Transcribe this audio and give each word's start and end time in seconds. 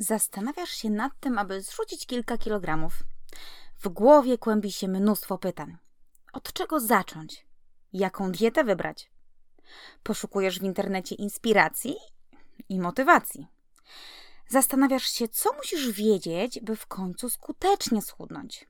Zastanawiasz 0.00 0.70
się 0.70 0.90
nad 0.90 1.12
tym, 1.20 1.38
aby 1.38 1.62
zrzucić 1.62 2.06
kilka 2.06 2.38
kilogramów. 2.38 2.92
W 3.78 3.88
głowie 3.88 4.38
kłębi 4.38 4.72
się 4.72 4.88
mnóstwo 4.88 5.38
pytań. 5.38 5.76
Od 6.32 6.52
czego 6.52 6.80
zacząć? 6.80 7.46
Jaką 7.92 8.32
dietę 8.32 8.64
wybrać? 8.64 9.10
Poszukujesz 10.02 10.60
w 10.60 10.62
internecie 10.62 11.14
inspiracji 11.14 11.96
i 12.68 12.80
motywacji. 12.80 13.46
Zastanawiasz 14.48 15.08
się, 15.08 15.28
co 15.28 15.52
musisz 15.52 15.90
wiedzieć, 15.90 16.60
by 16.60 16.76
w 16.76 16.86
końcu 16.86 17.30
skutecznie 17.30 18.02
schudnąć. 18.02 18.66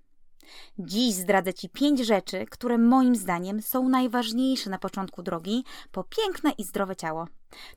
Dziś 0.78 1.14
zdradzę 1.14 1.54
Ci 1.54 1.68
pięć 1.68 2.00
rzeczy, 2.00 2.46
które 2.50 2.78
moim 2.78 3.16
zdaniem 3.16 3.62
są 3.62 3.88
najważniejsze 3.88 4.70
na 4.70 4.78
początku 4.78 5.22
drogi 5.22 5.64
po 5.92 6.04
piękne 6.04 6.50
i 6.50 6.64
zdrowe 6.64 6.96
ciało. 6.96 7.26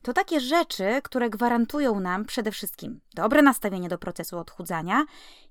To 0.02 0.12
takie 0.12 0.40
rzeczy, 0.40 1.00
które 1.02 1.30
gwarantują 1.30 2.00
nam 2.00 2.24
przede 2.24 2.50
wszystkim 2.50 3.00
dobre 3.14 3.42
nastawienie 3.42 3.88
do 3.88 3.98
procesu 3.98 4.38
odchudzania 4.38 5.04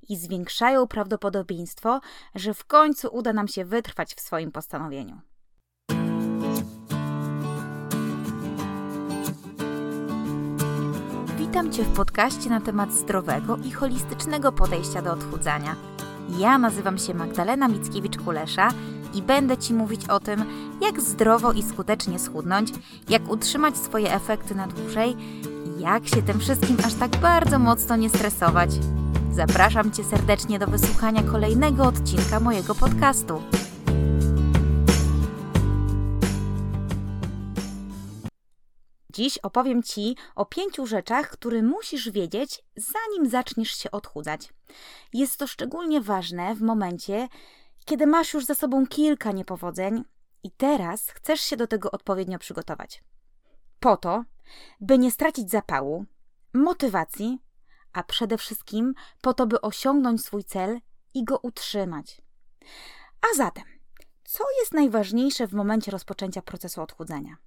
i 0.10 0.18
zwiększają 0.18 0.88
prawdopodobieństwo, 0.88 2.00
że 2.36 2.54
w 2.54 2.66
końcu 2.66 3.08
uda 3.12 3.34
nam 3.34 3.48
się 3.48 3.66
wytrwać 3.66 4.16
w 4.16 4.22
swoim 4.22 4.52
postanowieniu. 4.52 5.22
Witam 11.38 11.72
Cię 11.72 11.84
w 11.84 11.96
podcaście 11.96 12.50
na 12.50 12.62
temat 12.62 12.94
zdrowego 12.94 13.58
i 13.58 13.72
holistycznego 13.72 14.52
podejścia 14.52 15.02
do 15.02 15.14
odchudzania. 15.14 15.93
Ja 16.40 16.58
nazywam 16.58 16.98
się 16.98 17.14
Magdalena 17.14 17.70
Mickiewicz-Kulesza 17.70 18.72
i 19.14 19.22
będę 19.22 19.58
Ci 19.58 19.74
mówić 19.74 20.10
o 20.10 20.20
tym, 20.20 20.46
jak 20.82 21.02
zdrowo 21.02 21.52
i 21.52 21.64
skutecznie 21.64 22.20
schudnąć, 22.20 22.70
jak 23.10 23.32
utrzymać 23.32 23.78
swoje 23.78 24.14
efekty 24.14 24.56
na 24.56 24.68
dłużej 24.68 25.16
i 25.66 25.82
jak 25.82 26.08
się 26.08 26.22
tym 26.22 26.40
wszystkim 26.40 26.78
aż 26.86 26.94
tak 26.94 27.18
bardzo 27.18 27.60
mocno 27.60 27.96
nie 27.96 28.10
stresować. 28.10 28.70
Zapraszam 29.32 29.92
Cię 29.92 30.04
serdecznie 30.04 30.60
do 30.60 30.68
wysłuchania 30.68 31.24
kolejnego 31.24 31.84
odcinka 31.84 32.40
mojego 32.40 32.76
podcastu. 32.76 33.42
Dziś 39.14 39.38
opowiem 39.38 39.84
Ci 39.84 40.16
o 40.36 40.46
pięciu 40.46 40.86
rzeczach, 40.86 41.30
które 41.30 41.62
musisz 41.62 42.10
wiedzieć, 42.10 42.64
zanim 42.76 43.30
zaczniesz 43.30 43.72
się 43.72 43.92
odchudzać. 43.92 44.54
Jest 45.14 45.38
to 45.38 45.48
szczególnie 45.48 46.02
ważne 46.02 46.56
w 46.56 46.62
momencie, 46.62 47.28
kiedy 47.86 48.08
masz 48.08 48.34
już 48.34 48.46
za 48.46 48.56
sobą 48.56 48.88
kilka 48.88 49.32
niepowodzeń 49.32 50.04
i 50.44 50.52
teraz 50.52 51.10
chcesz 51.10 51.42
się 51.42 51.58
do 51.58 51.68
tego 51.68 51.92
odpowiednio 51.92 52.40
przygotować. 52.40 53.04
Po 53.80 53.98
to, 53.98 54.24
by 54.82 54.98
nie 54.98 55.12
stracić 55.12 55.50
zapału, 55.50 56.06
motywacji, 56.54 57.40
a 57.94 58.04
przede 58.04 58.38
wszystkim 58.38 58.94
po 59.22 59.34
to, 59.34 59.48
by 59.48 59.62
osiągnąć 59.62 60.26
swój 60.26 60.44
cel 60.44 60.80
i 61.14 61.24
go 61.24 61.38
utrzymać. 61.38 62.22
A 63.22 63.36
zatem, 63.38 63.64
co 64.24 64.44
jest 64.60 64.74
najważniejsze 64.74 65.48
w 65.48 65.54
momencie 65.54 65.92
rozpoczęcia 65.92 66.42
procesu 66.42 66.82
odchudzania? 66.82 67.38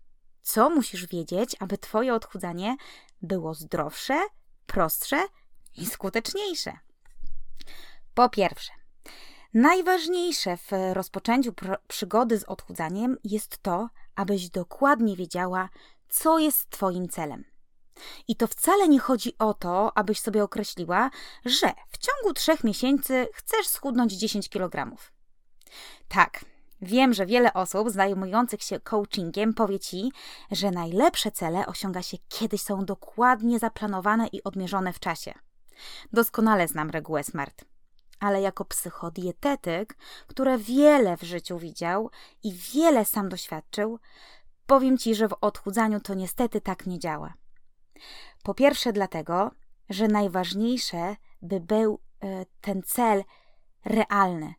Co 0.46 0.70
musisz 0.70 1.06
wiedzieć, 1.06 1.56
aby 1.60 1.78
Twoje 1.78 2.14
odchudzanie 2.14 2.76
było 3.22 3.54
zdrowsze, 3.54 4.22
prostsze 4.66 5.22
i 5.76 5.86
skuteczniejsze? 5.86 6.78
Po 8.14 8.28
pierwsze, 8.28 8.72
najważniejsze 9.54 10.56
w 10.56 10.70
rozpoczęciu 10.92 11.54
przygody 11.88 12.38
z 12.38 12.44
odchudzaniem 12.44 13.16
jest 13.24 13.62
to, 13.62 13.88
abyś 14.14 14.50
dokładnie 14.50 15.16
wiedziała, 15.16 15.68
co 16.08 16.38
jest 16.38 16.70
Twoim 16.70 17.08
celem. 17.08 17.44
I 18.28 18.36
to 18.36 18.46
wcale 18.46 18.88
nie 18.88 19.00
chodzi 19.00 19.38
o 19.38 19.54
to, 19.54 19.98
abyś 19.98 20.20
sobie 20.20 20.44
określiła, 20.44 21.10
że 21.44 21.72
w 21.88 21.98
ciągu 21.98 22.34
trzech 22.34 22.64
miesięcy 22.64 23.28
chcesz 23.34 23.68
schudnąć 23.68 24.12
10 24.12 24.48
kg. 24.48 24.96
Tak, 26.08 26.44
Wiem, 26.82 27.14
że 27.14 27.26
wiele 27.26 27.52
osób 27.52 27.90
zajmujących 27.90 28.62
się 28.62 28.80
coachingiem 28.80 29.54
powie 29.54 29.78
ci, 29.78 30.12
że 30.50 30.70
najlepsze 30.70 31.30
cele 31.30 31.66
osiąga 31.66 32.02
się, 32.02 32.16
kiedy 32.28 32.58
są 32.58 32.84
dokładnie 32.84 33.58
zaplanowane 33.58 34.26
i 34.26 34.44
odmierzone 34.44 34.92
w 34.92 35.00
czasie. 35.00 35.34
Doskonale 36.12 36.68
znam 36.68 36.90
regułę 36.90 37.24
SMART. 37.24 37.64
Ale 38.20 38.40
jako 38.40 38.64
psychodietetyk, 38.64 39.96
który 40.26 40.58
wiele 40.58 41.16
w 41.16 41.22
życiu 41.22 41.58
widział 41.58 42.10
i 42.42 42.52
wiele 42.52 43.04
sam 43.04 43.28
doświadczył, 43.28 43.98
powiem 44.66 44.98
ci, 44.98 45.14
że 45.14 45.28
w 45.28 45.36
odchudzaniu 45.40 46.00
to 46.00 46.14
niestety 46.14 46.60
tak 46.60 46.86
nie 46.86 46.98
działa. 46.98 47.34
Po 48.42 48.54
pierwsze, 48.54 48.92
dlatego, 48.92 49.50
że 49.90 50.08
najważniejsze, 50.08 51.16
by 51.42 51.60
był 51.60 52.00
e, 52.20 52.46
ten 52.60 52.82
cel 52.82 53.24
realny, 53.84 54.54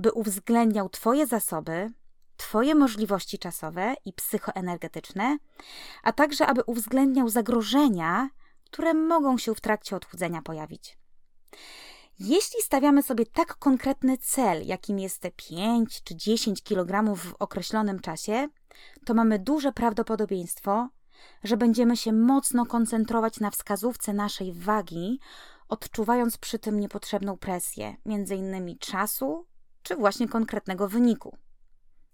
by 0.00 0.12
uwzględniał 0.12 0.88
Twoje 0.88 1.26
zasoby, 1.26 1.90
Twoje 2.36 2.74
możliwości 2.74 3.38
czasowe 3.38 3.94
i 4.04 4.12
psychoenergetyczne, 4.12 5.38
a 6.02 6.12
także 6.12 6.46
aby 6.46 6.62
uwzględniał 6.66 7.28
zagrożenia, 7.28 8.30
które 8.64 8.94
mogą 8.94 9.38
się 9.38 9.54
w 9.54 9.60
trakcie 9.60 9.96
odchudzenia 9.96 10.42
pojawić. 10.42 10.98
Jeśli 12.18 12.62
stawiamy 12.62 13.02
sobie 13.02 13.26
tak 13.26 13.54
konkretny 13.56 14.18
cel, 14.18 14.66
jakim 14.66 14.98
jest 14.98 15.18
te 15.18 15.30
5 15.30 16.02
czy 16.02 16.16
10 16.16 16.62
kg 16.62 17.16
w 17.16 17.34
określonym 17.38 18.00
czasie, 18.00 18.48
to 19.06 19.14
mamy 19.14 19.38
duże 19.38 19.72
prawdopodobieństwo, 19.72 20.88
że 21.44 21.56
będziemy 21.56 21.96
się 21.96 22.12
mocno 22.12 22.66
koncentrować 22.66 23.40
na 23.40 23.50
wskazówce 23.50 24.12
naszej 24.12 24.52
wagi, 24.52 25.20
odczuwając 25.68 26.38
przy 26.38 26.58
tym 26.58 26.80
niepotrzebną 26.80 27.38
presję, 27.38 27.96
między 28.06 28.36
innymi 28.36 28.78
czasu, 28.78 29.46
czy 29.82 29.96
właśnie 29.96 30.28
konkretnego 30.28 30.88
wyniku. 30.88 31.36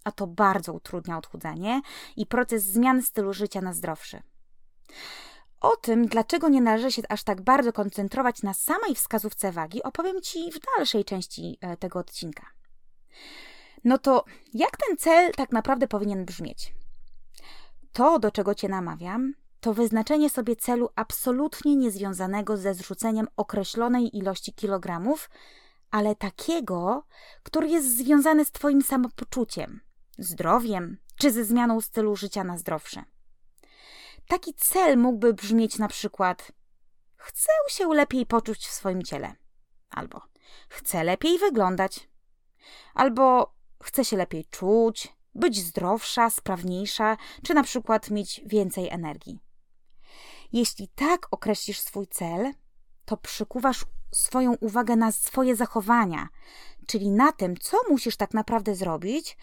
A 0.04 0.12
to 0.12 0.26
bardzo 0.26 0.72
utrudnia 0.72 1.18
odchudzanie 1.18 1.80
i 2.16 2.26
proces 2.26 2.64
zmiany 2.64 3.02
stylu 3.02 3.32
życia 3.32 3.60
na 3.60 3.72
zdrowszy. 3.72 4.22
O 5.60 5.76
tym, 5.76 6.06
dlaczego 6.06 6.48
nie 6.48 6.60
należy 6.60 6.92
się 6.92 7.02
aż 7.08 7.22
tak 7.22 7.40
bardzo 7.40 7.72
koncentrować 7.72 8.42
na 8.42 8.54
samej 8.54 8.94
wskazówce 8.94 9.52
wagi, 9.52 9.82
opowiem 9.82 10.22
Ci 10.22 10.52
w 10.52 10.58
dalszej 10.76 11.04
części 11.04 11.58
e, 11.60 11.76
tego 11.76 11.98
odcinka. 11.98 12.46
No 13.84 13.98
to 13.98 14.24
jak 14.54 14.76
ten 14.76 14.96
cel 14.96 15.32
tak 15.32 15.52
naprawdę 15.52 15.88
powinien 15.88 16.24
brzmieć? 16.24 16.74
To, 17.92 18.18
do 18.18 18.30
czego 18.30 18.54
Cię 18.54 18.68
namawiam, 18.68 19.34
to 19.60 19.74
wyznaczenie 19.74 20.30
sobie 20.30 20.56
celu 20.56 20.88
absolutnie 20.96 21.76
niezwiązanego 21.76 22.56
ze 22.56 22.74
zrzuceniem 22.74 23.26
określonej 23.36 24.16
ilości 24.16 24.52
kilogramów 24.52 25.30
ale 25.96 26.16
takiego, 26.16 27.06
który 27.42 27.68
jest 27.68 27.96
związany 27.96 28.44
z 28.44 28.52
Twoim 28.52 28.82
samopoczuciem, 28.82 29.80
zdrowiem 30.18 30.98
czy 31.18 31.32
ze 31.32 31.44
zmianą 31.44 31.80
stylu 31.80 32.16
życia 32.16 32.44
na 32.44 32.58
zdrowsze. 32.58 33.04
Taki 34.28 34.54
cel 34.54 34.98
mógłby 34.98 35.34
brzmieć 35.34 35.78
na 35.78 35.88
przykład: 35.88 36.52
Chcę 37.16 37.52
się 37.68 37.88
lepiej 37.88 38.26
poczuć 38.26 38.66
w 38.66 38.72
swoim 38.72 39.02
ciele, 39.02 39.34
albo 39.90 40.22
chcę 40.68 41.04
lepiej 41.04 41.38
wyglądać, 41.38 42.08
albo 42.94 43.54
chcę 43.82 44.04
się 44.04 44.16
lepiej 44.16 44.44
czuć, 44.44 45.16
być 45.34 45.60
zdrowsza, 45.60 46.30
sprawniejsza, 46.30 47.16
czy 47.42 47.54
na 47.54 47.62
przykład 47.62 48.10
mieć 48.10 48.40
więcej 48.46 48.88
energii. 48.88 49.40
Jeśli 50.52 50.88
tak 50.88 51.26
określisz 51.30 51.80
swój 51.80 52.06
cel, 52.06 52.52
to 53.04 53.16
przykuwasz 53.16 53.84
swoją 54.16 54.54
uwagę 54.54 54.96
na 54.96 55.12
swoje 55.12 55.56
zachowania, 55.56 56.28
czyli 56.86 57.10
na 57.10 57.32
tym, 57.32 57.56
co 57.56 57.76
musisz 57.88 58.16
tak 58.16 58.34
naprawdę 58.34 58.74
zrobić, 58.74 59.36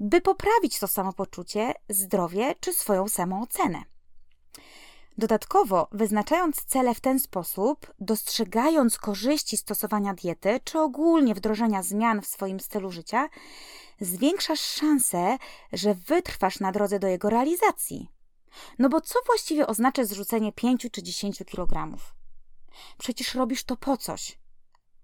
by 0.00 0.20
poprawić 0.20 0.78
to 0.78 0.88
samopoczucie, 0.88 1.74
zdrowie 1.88 2.54
czy 2.60 2.72
swoją 2.72 3.08
samoocenę. 3.08 3.84
Dodatkowo, 5.18 5.88
wyznaczając 5.92 6.64
cele 6.64 6.94
w 6.94 7.00
ten 7.00 7.18
sposób, 7.18 7.92
dostrzegając 8.00 8.98
korzyści 8.98 9.56
stosowania 9.56 10.14
diety 10.14 10.60
czy 10.64 10.78
ogólnie 10.78 11.34
wdrożenia 11.34 11.82
zmian 11.82 12.22
w 12.22 12.26
swoim 12.26 12.60
stylu 12.60 12.90
życia, 12.90 13.28
zwiększasz 14.00 14.60
szansę, 14.60 15.38
że 15.72 15.94
wytrwasz 15.94 16.60
na 16.60 16.72
drodze 16.72 16.98
do 16.98 17.06
jego 17.06 17.30
realizacji. 17.30 18.08
No 18.78 18.88
bo 18.88 19.00
co 19.00 19.18
właściwie 19.26 19.66
oznacza 19.66 20.04
zrzucenie 20.04 20.52
5 20.52 20.86
czy 20.92 21.02
10 21.02 21.42
kg? 21.46 21.98
Przecież 22.98 23.34
robisz 23.34 23.64
to 23.64 23.76
po 23.76 23.96
coś. 23.96 24.38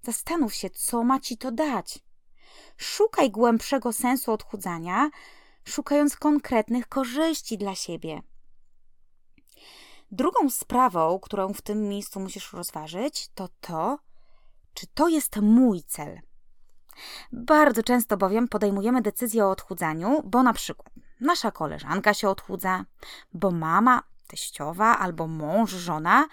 Zastanów 0.02 0.54
się, 0.54 0.70
co 0.70 1.04
ma 1.04 1.20
ci 1.20 1.38
to 1.38 1.52
dać. 1.52 1.98
Szukaj 2.76 3.30
głębszego 3.30 3.92
sensu 3.92 4.32
odchudzania, 4.32 5.10
szukając 5.64 6.16
konkretnych 6.16 6.88
korzyści 6.88 7.58
dla 7.58 7.74
siebie. 7.74 8.22
Drugą 10.10 10.50
sprawą, 10.50 11.18
którą 11.20 11.52
w 11.52 11.62
tym 11.62 11.88
miejscu 11.88 12.20
musisz 12.20 12.52
rozważyć, 12.52 13.28
to 13.34 13.48
to, 13.60 13.98
czy 14.74 14.86
to 14.86 15.08
jest 15.08 15.36
mój 15.36 15.82
cel. 15.82 16.20
Bardzo 17.32 17.82
często 17.82 18.16
bowiem 18.16 18.48
podejmujemy 18.48 19.02
decyzję 19.02 19.44
o 19.44 19.50
odchudzaniu, 19.50 20.22
bo 20.24 20.42
na 20.42 20.52
przykład 20.52 20.90
nasza 21.20 21.50
koleżanka 21.50 22.14
się 22.14 22.28
odchudza, 22.28 22.84
bo 23.32 23.50
mama, 23.50 24.02
teściowa 24.26 24.98
albo 24.98 25.26
mąż, 25.26 25.70
żona 25.70 26.28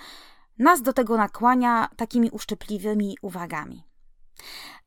nas 0.62 0.82
do 0.82 0.94
tego 0.94 1.18
nakłania 1.18 1.90
takimi 1.96 2.30
uszczypliwymi 2.30 3.18
uwagami. 3.22 3.84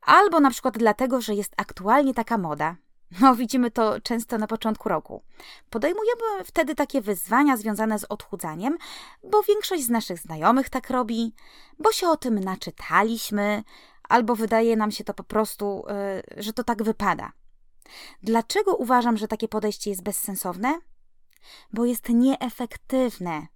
Albo 0.01 0.41
na 0.41 0.51
przykład 0.51 0.79
dlatego, 0.79 1.21
że 1.21 1.35
jest 1.35 1.53
aktualnie 1.57 2.15
taka 2.15 2.39
moda. 2.39 2.77
No, 3.21 3.37
widzimy 3.37 3.71
to 3.71 4.01
często 4.01 4.39
na 4.39 4.47
początku 4.47 4.89
roku. 4.89 5.23
Podejmujemy 5.71 6.45
wtedy 6.45 6.75
takie 6.75 7.01
wyzwania 7.01 7.57
związane 7.57 7.99
z 7.99 8.05
odchudzaniem, 8.05 8.79
bo 9.31 9.43
większość 9.43 9.85
z 9.85 9.91
naszych 9.91 10.19
znajomych 10.19 10.69
tak 10.69 10.91
robi, 10.91 11.35
bo 11.79 11.93
się 11.93 12.09
o 12.09 12.17
tym 12.17 12.39
naczytaliśmy, 12.39 13.63
albo 14.09 14.37
wydaje 14.37 14.77
nam 14.77 14.91
się 14.91 15.05
to 15.05 15.15
po 15.15 15.25
prostu, 15.25 15.85
yy, 16.37 16.43
że 16.43 16.53
to 16.53 16.65
tak 16.65 16.83
wypada. 16.83 17.33
Dlaczego 18.23 18.77
uważam, 18.77 19.17
że 19.17 19.29
takie 19.29 19.49
podejście 19.49 19.91
jest 19.91 20.03
bezsensowne? 20.03 20.81
Bo 21.73 21.85
jest 21.85 22.09
nieefektywne. 22.09 23.47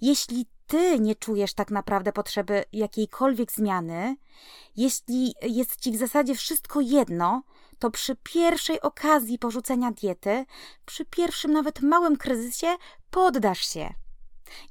Jeśli 0.00 0.46
ty 0.66 1.00
nie 1.00 1.14
czujesz 1.14 1.54
tak 1.54 1.70
naprawdę 1.70 2.12
potrzeby 2.12 2.64
jakiejkolwiek 2.72 3.52
zmiany, 3.52 4.16
jeśli 4.76 5.34
jest 5.42 5.80
ci 5.80 5.92
w 5.92 5.96
zasadzie 5.96 6.34
wszystko 6.34 6.80
jedno, 6.80 7.42
to 7.78 7.90
przy 7.90 8.16
pierwszej 8.16 8.80
okazji 8.80 9.38
porzucenia 9.38 9.90
diety, 9.90 10.44
przy 10.86 11.04
pierwszym 11.04 11.52
nawet 11.52 11.80
małym 11.80 12.16
kryzysie, 12.16 12.76
poddasz 13.10 13.66
się. 13.68 13.94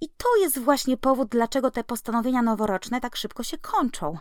I 0.02 0.10
to 0.10 0.36
jest 0.42 0.60
właśnie 0.60 0.98
powód, 0.98 1.30
dlaczego 1.30 1.72
te 1.72 1.84
postanowienia 1.84 2.42
noworoczne 2.42 3.02
tak 3.02 3.16
szybko 3.16 3.44
się 3.44 3.58
kończą. 3.58 4.18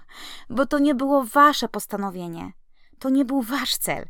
Bo 0.51 0.67
to 0.67 0.79
nie 0.79 0.95
było 0.95 1.25
wasze 1.25 1.69
postanowienie. 1.69 2.53
To 2.99 3.11
nie 3.11 3.25
był 3.25 3.43
wasz 3.43 3.77
cel. 3.77 4.09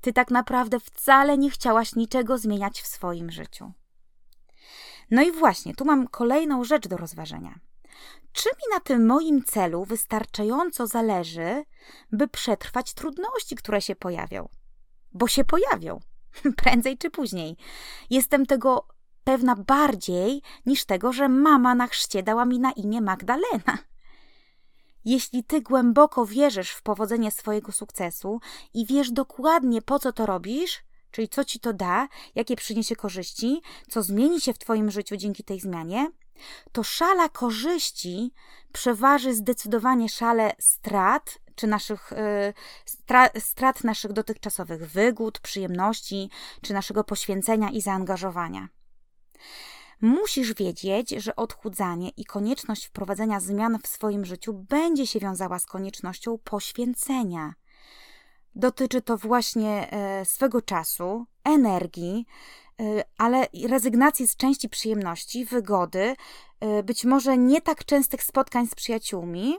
Ty 0.00 0.12
tak 0.12 0.30
naprawdę 0.30 0.80
wcale 0.80 1.38
nie 1.38 1.50
chciałaś 1.50 1.94
niczego 1.94 2.38
zmieniać 2.38 2.82
w 2.82 2.86
swoim 2.86 3.30
życiu. 3.30 3.72
No 5.10 5.22
i 5.22 5.32
właśnie, 5.32 5.74
tu 5.74 5.84
mam 5.84 6.08
kolejną 6.08 6.64
rzecz 6.64 6.88
do 6.88 6.96
rozważenia. 6.96 7.58
Czy 8.32 8.48
mi 8.48 8.74
na 8.74 8.80
tym 8.80 9.06
moim 9.06 9.44
celu 9.44 9.84
wystarczająco 9.84 10.86
zależy, 10.86 11.64
by 12.12 12.28
przetrwać 12.28 12.94
trudności, 12.94 13.56
które 13.56 13.80
się 13.80 13.96
pojawią? 13.96 14.48
Bo 15.12 15.28
się 15.28 15.44
pojawią, 15.44 16.00
prędzej 16.62 16.98
czy 16.98 17.10
później. 17.10 17.56
Jestem 18.10 18.46
tego 18.46 18.88
pewna 19.24 19.56
bardziej 19.56 20.42
niż 20.66 20.84
tego, 20.84 21.12
że 21.12 21.28
mama 21.28 21.74
na 21.74 21.86
chrzcie 21.86 22.22
dała 22.22 22.44
mi 22.44 22.58
na 22.58 22.72
imię 22.72 23.00
Magdalena. 23.00 23.78
Jeśli 25.04 25.44
ty 25.44 25.60
głęboko 25.60 26.26
wierzysz 26.26 26.70
w 26.70 26.82
powodzenie 26.82 27.30
swojego 27.30 27.72
sukcesu 27.72 28.40
i 28.74 28.86
wiesz 28.86 29.10
dokładnie 29.10 29.82
po 29.82 29.98
co 29.98 30.12
to 30.12 30.26
robisz, 30.26 30.84
czyli 31.10 31.28
co 31.28 31.44
ci 31.44 31.60
to 31.60 31.72
da, 31.72 32.08
jakie 32.34 32.56
przyniesie 32.56 32.96
korzyści, 32.96 33.62
co 33.90 34.02
zmieni 34.02 34.40
się 34.40 34.52
w 34.52 34.58
twoim 34.58 34.90
życiu 34.90 35.16
dzięki 35.16 35.44
tej 35.44 35.60
zmianie, 35.60 36.10
to 36.72 36.82
szala 36.82 37.28
korzyści 37.28 38.32
przeważy 38.72 39.34
zdecydowanie 39.34 40.08
szale 40.08 40.52
strat, 40.58 41.38
czy 41.54 41.66
naszych 41.66 42.12
y, 42.12 43.40
strat 43.40 43.84
naszych 43.84 44.12
dotychczasowych 44.12 44.90
wygód, 44.90 45.40
przyjemności, 45.40 46.30
czy 46.62 46.74
naszego 46.74 47.04
poświęcenia 47.04 47.70
i 47.70 47.80
zaangażowania. 47.80 48.68
Musisz 50.00 50.54
wiedzieć, 50.54 51.10
że 51.10 51.36
odchudzanie 51.36 52.08
i 52.08 52.24
konieczność 52.24 52.86
wprowadzenia 52.86 53.40
zmian 53.40 53.78
w 53.82 53.86
swoim 53.86 54.24
życiu 54.24 54.52
będzie 54.52 55.06
się 55.06 55.20
wiązała 55.20 55.58
z 55.58 55.66
koniecznością 55.66 56.38
poświęcenia. 56.44 57.54
Dotyczy 58.58 59.02
to 59.02 59.16
właśnie 59.16 59.90
e, 59.92 60.24
swego 60.24 60.62
czasu, 60.62 61.26
energii, 61.44 62.26
e, 62.80 63.04
ale 63.18 63.46
rezygnacji 63.68 64.28
z 64.28 64.36
części 64.36 64.68
przyjemności, 64.68 65.44
wygody, 65.44 66.16
e, 66.60 66.82
być 66.82 67.04
może 67.04 67.38
nie 67.38 67.60
tak 67.60 67.84
częstych 67.84 68.22
spotkań 68.22 68.66
z 68.66 68.74
przyjaciółmi, 68.74 69.56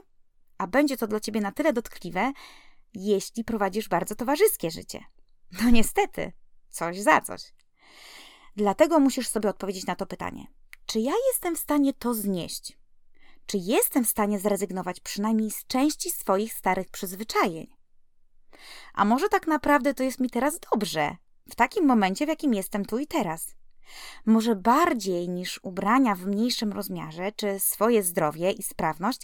a 0.58 0.66
będzie 0.66 0.96
to 0.96 1.06
dla 1.06 1.20
ciebie 1.20 1.40
na 1.40 1.52
tyle 1.52 1.72
dotkliwe, 1.72 2.32
jeśli 2.94 3.44
prowadzisz 3.44 3.88
bardzo 3.88 4.14
towarzyskie 4.14 4.70
życie. 4.70 5.04
No 5.62 5.70
niestety, 5.70 6.32
coś 6.70 7.00
za 7.00 7.20
coś. 7.20 7.52
Dlatego 8.56 9.00
musisz 9.00 9.28
sobie 9.28 9.48
odpowiedzieć 9.48 9.86
na 9.86 9.96
to 9.96 10.06
pytanie: 10.06 10.46
czy 10.86 11.00
ja 11.00 11.12
jestem 11.32 11.56
w 11.56 11.58
stanie 11.58 11.92
to 11.92 12.14
znieść? 12.14 12.78
Czy 13.46 13.58
jestem 13.58 14.04
w 14.04 14.08
stanie 14.08 14.38
zrezygnować 14.38 15.00
przynajmniej 15.00 15.50
z 15.50 15.66
części 15.66 16.10
swoich 16.10 16.52
starych 16.52 16.90
przyzwyczajeń? 16.90 17.79
A 18.94 19.04
może 19.04 19.28
tak 19.28 19.46
naprawdę 19.46 19.94
to 19.94 20.02
jest 20.02 20.20
mi 20.20 20.30
teraz 20.30 20.58
dobrze, 20.72 21.16
w 21.50 21.54
takim 21.54 21.86
momencie, 21.86 22.26
w 22.26 22.28
jakim 22.28 22.54
jestem 22.54 22.84
tu 22.84 22.98
i 22.98 23.06
teraz? 23.06 23.54
Może 24.26 24.56
bardziej 24.56 25.28
niż 25.28 25.60
ubrania 25.62 26.14
w 26.14 26.26
mniejszym 26.26 26.72
rozmiarze, 26.72 27.32
czy 27.32 27.60
swoje 27.60 28.02
zdrowie 28.02 28.50
i 28.50 28.62
sprawność, 28.62 29.20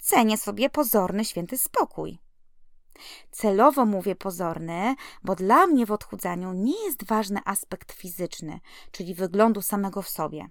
cenię 0.00 0.38
sobie 0.38 0.70
pozorny 0.70 1.24
święty 1.24 1.58
spokój. 1.58 2.18
Celowo 3.30 3.86
mówię 3.86 4.16
pozorny, 4.16 4.94
bo 5.22 5.34
dla 5.34 5.66
mnie 5.66 5.86
w 5.86 5.92
odchudzaniu 5.92 6.52
nie 6.52 6.84
jest 6.84 7.04
ważny 7.04 7.40
aspekt 7.44 7.92
fizyczny, 7.92 8.60
czyli 8.90 9.14
wyglądu 9.14 9.62
samego 9.62 10.02
w 10.02 10.08
sobie, 10.08 10.48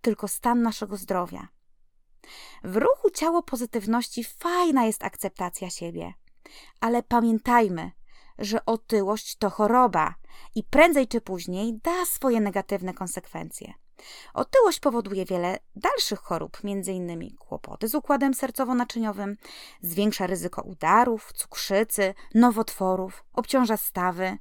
tylko 0.00 0.28
stan 0.28 0.62
naszego 0.62 0.96
zdrowia. 0.96 1.48
W 2.64 2.76
ruchu 2.76 3.10
ciało 3.10 3.42
pozytywności 3.42 4.24
fajna 4.24 4.84
jest 4.84 5.04
akceptacja 5.04 5.70
siebie, 5.70 6.14
ale 6.80 7.02
pamiętajmy, 7.02 7.90
że 8.38 8.64
otyłość 8.66 9.36
to 9.36 9.50
choroba 9.50 10.14
i 10.54 10.62
prędzej 10.62 11.08
czy 11.08 11.20
później 11.20 11.80
da 11.82 12.04
swoje 12.06 12.40
negatywne 12.40 12.94
konsekwencje. 12.94 13.72
Otyłość 14.34 14.80
powoduje 14.80 15.24
wiele 15.24 15.58
dalszych 15.76 16.18
chorób, 16.18 16.58
m.in. 16.64 17.36
kłopoty 17.36 17.88
z 17.88 17.94
układem 17.94 18.32
sercowo-naczyniowym, 18.32 19.36
zwiększa 19.82 20.26
ryzyko 20.26 20.62
udarów, 20.62 21.32
cukrzycy, 21.32 22.14
nowotworów, 22.34 23.24
obciąża 23.32 23.76
stawy, 23.76 24.38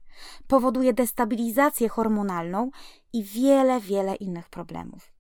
powoduje 0.48 0.94
destabilizację 0.94 1.90
hormonalną 1.90 2.72
i 3.14 3.24
wiele, 3.24 3.80
wiele 3.80 4.16
innych 4.16 4.50
problemów. 4.50 5.14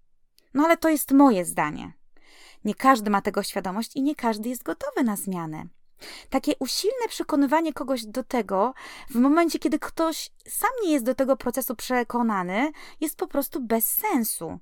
No 0.54 0.64
ale 0.64 0.78
to 0.78 0.90
jest 0.90 1.12
moje 1.12 1.46
zdanie. 1.46 1.94
Nie 2.66 2.76
każdy 2.76 3.10
ma 3.10 3.22
tego 3.22 3.44
świadomość 3.44 3.96
i 3.96 4.02
nie 4.02 4.16
każdy 4.16 4.50
jest 4.50 4.64
gotowy 4.64 5.04
na 5.04 5.16
zmianę. 5.16 5.68
Takie 6.30 6.54
usilne 6.60 7.08
przekonywanie 7.10 7.74
kogoś 7.74 8.06
do 8.06 8.24
tego, 8.24 8.74
w 9.10 9.16
momencie, 9.16 9.60
kiedy 9.60 9.80
ktoś 9.80 10.30
sam 10.48 10.70
nie 10.84 10.92
jest 10.92 11.06
do 11.06 11.16
tego 11.16 11.38
procesu 11.38 11.76
przekonany, 11.76 12.72
jest 13.02 13.18
po 13.18 13.28
prostu 13.28 13.62
bez 13.62 13.86
sensu. 13.86 14.60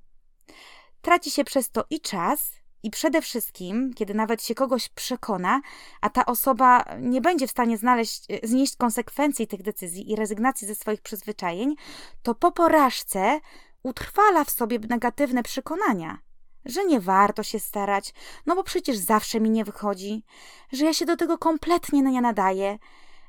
Traci 1.02 1.30
się 1.30 1.44
przez 1.44 1.70
to 1.70 1.84
i 1.90 2.00
czas, 2.00 2.52
i 2.82 2.90
przede 2.90 3.22
wszystkim, 3.22 3.94
kiedy 3.94 4.14
nawet 4.14 4.42
się 4.42 4.54
kogoś 4.54 4.88
przekona, 4.88 5.60
a 6.00 6.10
ta 6.10 6.26
osoba 6.26 6.84
nie 7.00 7.20
będzie 7.20 7.46
w 7.46 7.50
stanie 7.50 7.78
znaleźć, 7.78 8.26
znieść 8.42 8.76
konsekwencji 8.76 9.46
tych 9.46 9.62
decyzji 9.62 10.10
i 10.10 10.16
rezygnacji 10.16 10.68
ze 10.68 10.74
swoich 10.74 11.02
przyzwyczajeń, 11.02 11.74
to 12.22 12.34
po 12.34 12.52
porażce 12.52 13.40
utrwala 13.82 14.44
w 14.44 14.50
sobie 14.50 14.78
negatywne 14.78 15.42
przekonania 15.42 16.25
że 16.66 16.84
nie 16.84 17.00
warto 17.00 17.42
się 17.42 17.60
starać, 17.60 18.14
no 18.46 18.54
bo 18.54 18.64
przecież 18.64 18.96
zawsze 18.96 19.40
mi 19.40 19.50
nie 19.50 19.64
wychodzi, 19.64 20.24
że 20.72 20.84
ja 20.84 20.94
się 20.94 21.06
do 21.06 21.16
tego 21.16 21.38
kompletnie 21.38 22.02
nie 22.02 22.20
nadaję, 22.20 22.78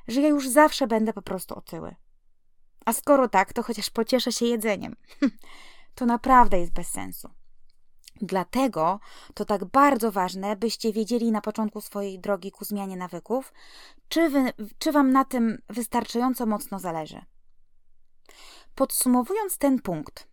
że 0.08 0.20
ja 0.20 0.28
już 0.28 0.48
zawsze 0.48 0.86
będę 0.86 1.12
po 1.12 1.22
prostu 1.22 1.54
otyły. 1.54 1.94
A 2.84 2.92
skoro 2.92 3.28
tak, 3.28 3.52
to 3.52 3.62
chociaż 3.62 3.90
pocieszę 3.90 4.32
się 4.32 4.46
jedzeniem. 4.46 4.96
to 5.94 6.06
naprawdę 6.06 6.58
jest 6.58 6.72
bez 6.72 6.88
sensu. 6.88 7.28
Dlatego 8.20 9.00
to 9.34 9.44
tak 9.44 9.64
bardzo 9.64 10.12
ważne, 10.12 10.56
byście 10.56 10.92
wiedzieli 10.92 11.32
na 11.32 11.40
początku 11.40 11.80
swojej 11.80 12.18
drogi 12.18 12.52
ku 12.52 12.64
zmianie 12.64 12.96
nawyków, 12.96 13.52
czy, 14.08 14.28
wy, 14.28 14.52
czy 14.78 14.92
Wam 14.92 15.12
na 15.12 15.24
tym 15.24 15.58
wystarczająco 15.68 16.46
mocno 16.46 16.78
zależy. 16.78 17.20
Podsumowując 18.74 19.58
ten 19.58 19.82
punkt, 19.82 20.27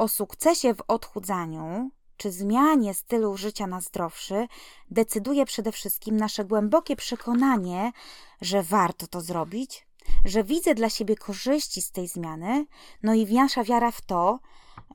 o 0.00 0.08
sukcesie 0.08 0.74
w 0.74 0.82
odchudzaniu 0.88 1.90
czy 2.16 2.32
zmianie 2.32 2.94
stylu 2.94 3.36
życia 3.36 3.66
na 3.66 3.80
zdrowszy 3.80 4.48
decyduje 4.90 5.46
przede 5.46 5.72
wszystkim 5.72 6.16
nasze 6.16 6.44
głębokie 6.44 6.96
przekonanie, 6.96 7.92
że 8.40 8.62
warto 8.62 9.06
to 9.06 9.20
zrobić, 9.20 9.86
że 10.24 10.44
widzę 10.44 10.74
dla 10.74 10.90
siebie 10.90 11.16
korzyści 11.16 11.82
z 11.82 11.90
tej 11.90 12.08
zmiany, 12.08 12.66
no 13.02 13.14
i 13.14 13.34
nasza 13.34 13.64
wiara 13.64 13.90
w 13.90 14.00
to, 14.00 14.40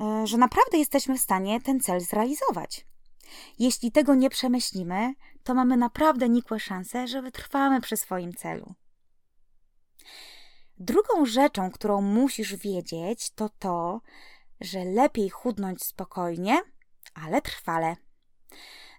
e, 0.01 0.27
że 0.27 0.37
naprawdę 0.37 0.77
jesteśmy 0.77 1.17
w 1.17 1.21
stanie 1.21 1.61
ten 1.61 1.79
cel 1.79 2.01
zrealizować. 2.01 2.87
Jeśli 3.59 3.91
tego 3.91 4.15
nie 4.15 4.29
przemyślimy, 4.29 5.13
to 5.43 5.53
mamy 5.53 5.77
naprawdę 5.77 6.29
nikłe 6.29 6.59
szanse, 6.59 7.07
że 7.07 7.21
wytrwamy 7.21 7.81
przy 7.81 7.97
swoim 7.97 8.33
celu. 8.33 8.73
Drugą 10.77 11.25
rzeczą, 11.25 11.71
którą 11.71 12.01
musisz 12.01 12.55
wiedzieć, 12.55 13.29
to 13.29 13.49
to, 13.59 14.01
że 14.61 14.85
lepiej 14.85 15.29
chudnąć 15.29 15.83
spokojnie, 15.83 16.61
ale 17.13 17.41
trwale. 17.41 17.95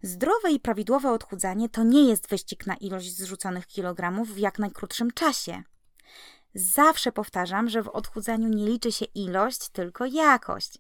Zdrowe 0.02 0.50
i 0.50 0.60
prawidłowe 0.60 1.10
odchudzanie 1.10 1.68
to 1.68 1.82
nie 1.82 2.08
jest 2.08 2.28
wyścig 2.28 2.66
na 2.66 2.74
ilość 2.76 3.16
zrzuconych 3.16 3.66
kilogramów 3.66 4.34
w 4.34 4.38
jak 4.38 4.58
najkrótszym 4.58 5.10
czasie. 5.10 5.62
Zawsze 6.54 7.12
powtarzam, 7.12 7.68
że 7.68 7.82
w 7.82 7.88
odchudzaniu 7.88 8.48
nie 8.48 8.66
liczy 8.66 8.92
się 8.92 9.04
ilość, 9.04 9.68
tylko 9.68 10.06
jakość. 10.06 10.78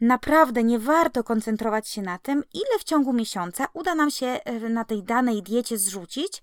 Naprawdę 0.00 0.64
nie 0.64 0.78
warto 0.78 1.24
koncentrować 1.24 1.88
się 1.88 2.02
na 2.02 2.18
tym, 2.18 2.42
ile 2.54 2.78
w 2.78 2.84
ciągu 2.84 3.12
miesiąca 3.12 3.68
uda 3.72 3.94
nam 3.94 4.10
się 4.10 4.26
e, 4.26 4.68
na 4.68 4.84
tej 4.84 5.02
danej 5.02 5.42
diecie 5.42 5.78
zrzucić, 5.78 6.42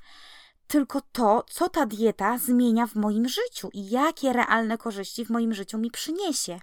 tylko 0.68 1.02
to, 1.12 1.44
co 1.50 1.70
ta 1.70 1.86
dieta 1.86 2.38
zmienia 2.38 2.88
w 2.88 2.96
moim 2.96 3.28
życiu 3.28 3.70
i 3.74 3.90
jakie 3.90 4.34
realne 4.34 4.78
korzyści 4.78 5.26
w 5.26 5.30
moim 5.30 5.54
życiu 5.54 5.78
mi 5.78 5.92
przyniesie. 5.92 6.60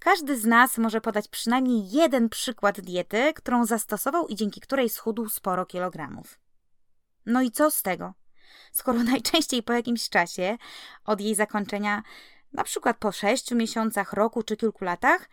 Każdy 0.00 0.38
z 0.38 0.44
nas 0.44 0.78
może 0.78 1.00
podać 1.00 1.28
przynajmniej 1.28 1.90
jeden 1.90 2.28
przykład 2.28 2.80
diety, 2.80 3.32
którą 3.34 3.66
zastosował 3.66 4.26
i 4.26 4.36
dzięki 4.36 4.60
której 4.60 4.88
schudł 4.88 5.28
sporo 5.28 5.66
kilogramów. 5.66 6.38
No 7.26 7.42
i 7.42 7.50
co 7.50 7.70
z 7.70 7.82
tego? 7.82 8.14
Skoro 8.72 8.98
najczęściej 9.12 9.62
po 9.62 9.72
jakimś 9.72 10.08
czasie 10.08 10.58
od 11.04 11.20
jej 11.20 11.34
zakończenia, 11.34 12.02
na 12.52 12.64
przykład 12.64 12.98
po 12.98 13.12
sześciu 13.12 13.56
miesiącach, 13.56 14.12
roku 14.12 14.42
czy 14.42 14.56
kilku 14.56 14.84
latach, 14.84 15.28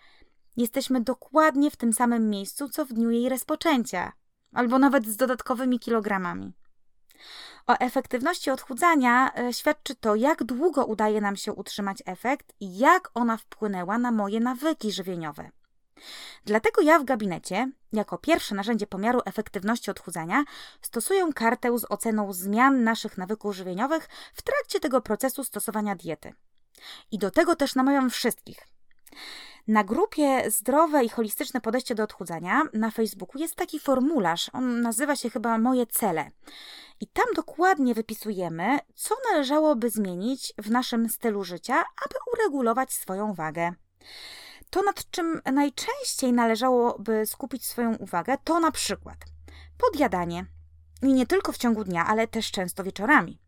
jesteśmy 0.58 1.02
dokładnie 1.02 1.72
w 1.72 1.76
tym 1.76 1.94
samym 1.94 2.30
miejscu, 2.30 2.70
co 2.70 2.86
w 2.86 2.94
dniu 2.94 3.12
jej 3.12 3.30
rozpoczęcia, 3.30 4.12
albo 4.54 4.80
nawet 4.80 5.06
z 5.06 5.16
dodatkowymi 5.16 5.80
kilogramami. 5.80 6.54
O 7.68 7.74
efektywności 7.80 8.52
odchudzania 8.52 9.32
e, 9.36 9.54
świadczy 9.54 9.96
to, 9.96 10.16
jak 10.16 10.44
długo 10.44 10.86
udaje 10.86 11.22
nam 11.22 11.36
się 11.36 11.54
utrzymać 11.54 12.04
efekt 12.06 12.54
i 12.60 12.78
jak 12.78 13.10
ona 13.14 13.38
wpłynęła 13.38 13.98
na 13.98 14.12
moje 14.12 14.40
nawyki 14.40 14.92
żywieniowe. 14.92 15.50
Dlatego 16.46 16.82
ja 16.82 17.00
w 17.00 17.04
gabinecie, 17.04 17.72
jako 17.94 18.18
pierwsze 18.18 18.56
narzędzie 18.56 18.88
pomiaru 18.88 19.22
efektywności 19.26 19.92
odchudzania, 19.92 20.44
stosuję 20.82 21.30
kartę 21.36 21.80
z 21.80 21.86
oceną 21.90 22.34
zmian 22.34 22.84
naszych 22.84 23.18
nawyków 23.18 23.56
żywieniowych 23.56 24.10
w 24.34 24.42
trakcie 24.42 24.80
tego 24.80 25.02
procesu 25.02 25.44
stosowania 25.44 25.96
diety. 25.96 26.34
I 27.12 27.18
do 27.18 27.32
tego 27.32 27.56
też 27.56 27.76
namawiam 27.76 28.10
wszystkich. 28.10 28.68
Na 29.68 29.84
grupie 29.84 30.52
Zdrowe 30.52 31.04
i 31.04 31.10
Holistyczne 31.10 31.62
Podejście 31.62 31.96
do 31.96 32.04
Odchudzania 32.04 32.64
na 32.74 32.92
Facebooku 32.92 33.42
jest 33.42 33.56
taki 33.56 33.80
formularz, 33.80 34.50
on 34.54 34.82
nazywa 34.82 35.16
się 35.16 35.30
chyba 35.30 35.58
Moje 35.58 35.86
Cele. 35.86 36.32
I 37.02 37.08
tam 37.08 37.26
dokładnie 37.36 37.94
wypisujemy, 37.94 38.80
co 38.96 39.16
należałoby 39.32 39.90
zmienić 39.90 40.54
w 40.58 40.72
naszym 40.72 41.10
stylu 41.10 41.44
życia, 41.44 41.76
aby 41.76 42.16
uregulować 42.34 42.94
swoją 42.94 43.34
wagę. 43.34 43.74
To, 44.70 44.82
nad 44.82 45.12
czym 45.12 45.42
najczęściej 45.54 46.34
należałoby 46.34 47.26
skupić 47.26 47.66
swoją 47.66 47.96
uwagę, 47.96 48.38
to 48.44 48.60
na 48.60 48.72
przykład 48.72 49.18
podjadanie. 49.78 50.46
I 51.02 51.14
nie 51.14 51.28
tylko 51.28 51.52
w 51.52 51.58
ciągu 51.58 51.84
dnia, 51.84 52.06
ale 52.06 52.28
też 52.28 52.52
często 52.52 52.84
wieczorami. 52.84 53.40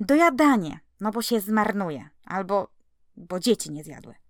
Dojadanie, 0.00 0.80
no 1.00 1.10
bo 1.10 1.22
się 1.22 1.40
zmarnuje, 1.40 2.08
albo 2.24 2.68
bo 3.16 3.40
dzieci 3.40 3.70
nie 3.70 3.84
zjadły 3.84 4.27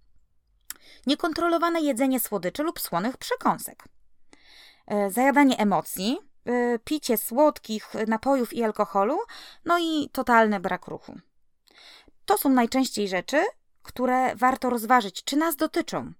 niekontrolowane 1.08 1.80
jedzenie 1.80 2.20
słodyczy 2.20 2.62
lub 2.62 2.80
słonych 2.80 3.16
przekąsek, 3.16 3.84
e, 4.86 5.10
zajadanie 5.10 5.58
emocji, 5.58 6.18
e, 6.44 6.78
picie 6.78 7.16
słodkich 7.16 7.94
napojów 8.06 8.52
i 8.52 8.64
alkoholu, 8.64 9.18
no 9.64 9.78
i 9.78 10.10
totalny 10.12 10.60
brak 10.60 10.86
ruchu. 10.86 11.18
To 12.24 12.38
są 12.38 12.48
najczęściej 12.48 13.08
rzeczy, 13.08 13.44
które 13.82 14.36
warto 14.36 14.70
rozważyć, 14.70 15.24
czy 15.24 15.36
nas 15.36 15.56
dotyczą. 15.56 16.12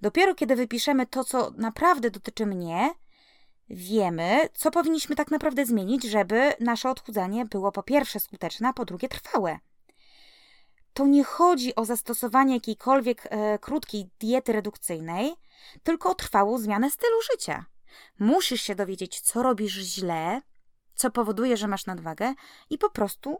Dopiero 0.00 0.34
kiedy 0.34 0.56
wypiszemy 0.56 1.06
to, 1.06 1.24
co 1.24 1.50
naprawdę 1.56 2.10
dotyczy 2.10 2.46
mnie, 2.46 2.90
wiemy, 3.68 4.48
co 4.54 4.70
powinniśmy 4.70 5.16
tak 5.16 5.30
naprawdę 5.30 5.66
zmienić, 5.66 6.04
żeby 6.04 6.52
nasze 6.60 6.90
odchudzanie 6.90 7.44
było 7.46 7.72
po 7.72 7.82
pierwsze 7.82 8.20
skuteczne, 8.20 8.68
a 8.68 8.72
po 8.72 8.84
drugie 8.84 9.08
trwałe 9.08 9.58
to 10.92 11.06
nie 11.06 11.24
chodzi 11.24 11.74
o 11.74 11.84
zastosowanie 11.84 12.54
jakiejkolwiek 12.54 13.26
e, 13.30 13.58
krótkiej 13.58 14.10
diety 14.20 14.52
redukcyjnej, 14.52 15.34
tylko 15.82 16.10
o 16.10 16.14
trwałą 16.14 16.58
zmianę 16.58 16.90
stylu 16.90 17.16
życia. 17.32 17.64
Musisz 18.18 18.62
się 18.62 18.74
dowiedzieć, 18.74 19.20
co 19.20 19.42
robisz 19.42 19.72
źle, 19.72 20.42
co 20.94 21.10
powoduje, 21.10 21.56
że 21.56 21.68
masz 21.68 21.86
nadwagę 21.86 22.34
i 22.70 22.78
po 22.78 22.90
prostu 22.90 23.38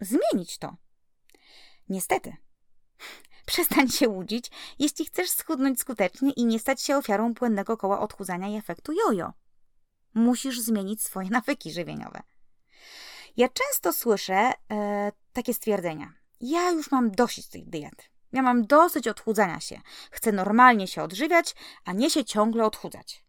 zmienić 0.00 0.58
to. 0.58 0.76
Niestety, 1.88 2.36
przestań 3.46 3.88
się 3.88 4.08
łudzić, 4.08 4.50
jeśli 4.78 5.04
chcesz 5.04 5.30
schudnąć 5.30 5.80
skutecznie 5.80 6.30
i 6.30 6.44
nie 6.44 6.58
stać 6.58 6.82
się 6.82 6.96
ofiarą 6.96 7.34
błędnego 7.34 7.76
koła 7.76 8.00
odchudzania 8.00 8.48
i 8.48 8.56
efektu 8.56 8.92
jojo. 8.92 9.32
Musisz 10.14 10.60
zmienić 10.60 11.02
swoje 11.02 11.30
nawyki 11.38 11.72
żywieniowe. 11.72 12.22
Ja 13.36 13.48
często 13.48 13.92
słyszę 13.92 14.52
e, 14.70 15.12
takie 15.32 15.54
stwierdzenia. 15.54 16.19
Ja 16.40 16.70
już 16.70 16.90
mam 16.90 17.10
dosyć 17.10 17.48
tej 17.48 17.64
diety. 17.64 18.04
Ja 18.32 18.42
mam 18.42 18.66
dosyć 18.66 19.08
odchudzania 19.08 19.60
się. 19.60 19.80
Chcę 20.10 20.32
normalnie 20.32 20.86
się 20.86 21.02
odżywiać, 21.02 21.54
a 21.84 21.92
nie 21.92 22.10
się 22.10 22.24
ciągle 22.24 22.64
odchudzać. 22.64 23.24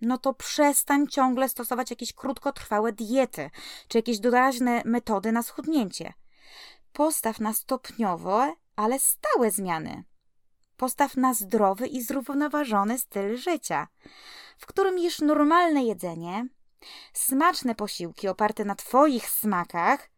No 0.00 0.18
to 0.18 0.34
przestań 0.34 1.06
ciągle 1.06 1.48
stosować 1.48 1.90
jakieś 1.90 2.12
krótkotrwałe 2.12 2.92
diety, 2.92 3.50
czy 3.88 3.98
jakieś 3.98 4.18
doraźne 4.18 4.82
metody 4.84 5.32
na 5.32 5.42
schudnięcie. 5.42 6.12
Postaw 6.92 7.40
na 7.40 7.54
stopniowe, 7.54 8.54
ale 8.76 8.98
stałe 9.00 9.50
zmiany. 9.50 10.04
Postaw 10.76 11.16
na 11.16 11.34
zdrowy 11.34 11.86
i 11.86 12.02
zrównoważony 12.02 12.98
styl 12.98 13.36
życia, 13.36 13.88
w 14.58 14.66
którym 14.66 14.98
jesz 14.98 15.20
normalne 15.20 15.84
jedzenie, 15.84 16.48
smaczne 17.12 17.74
posiłki 17.74 18.28
oparte 18.28 18.64
na 18.64 18.74
Twoich 18.74 19.30
smakach, 19.30 20.10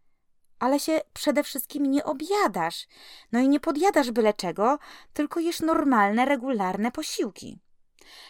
ale 0.61 0.81
się 0.81 1.01
przede 1.13 1.43
wszystkim 1.43 1.87
nie 1.87 2.05
objadasz. 2.05 2.87
No 3.33 3.41
i 3.41 3.49
nie 3.49 3.61
podjadasz 3.61 4.11
byle 4.11 4.35
czego, 4.35 4.79
tylko 5.13 5.41
jesz 5.41 5.61
normalne, 5.61 6.25
regularne 6.25 6.93
posiłki, 6.93 7.59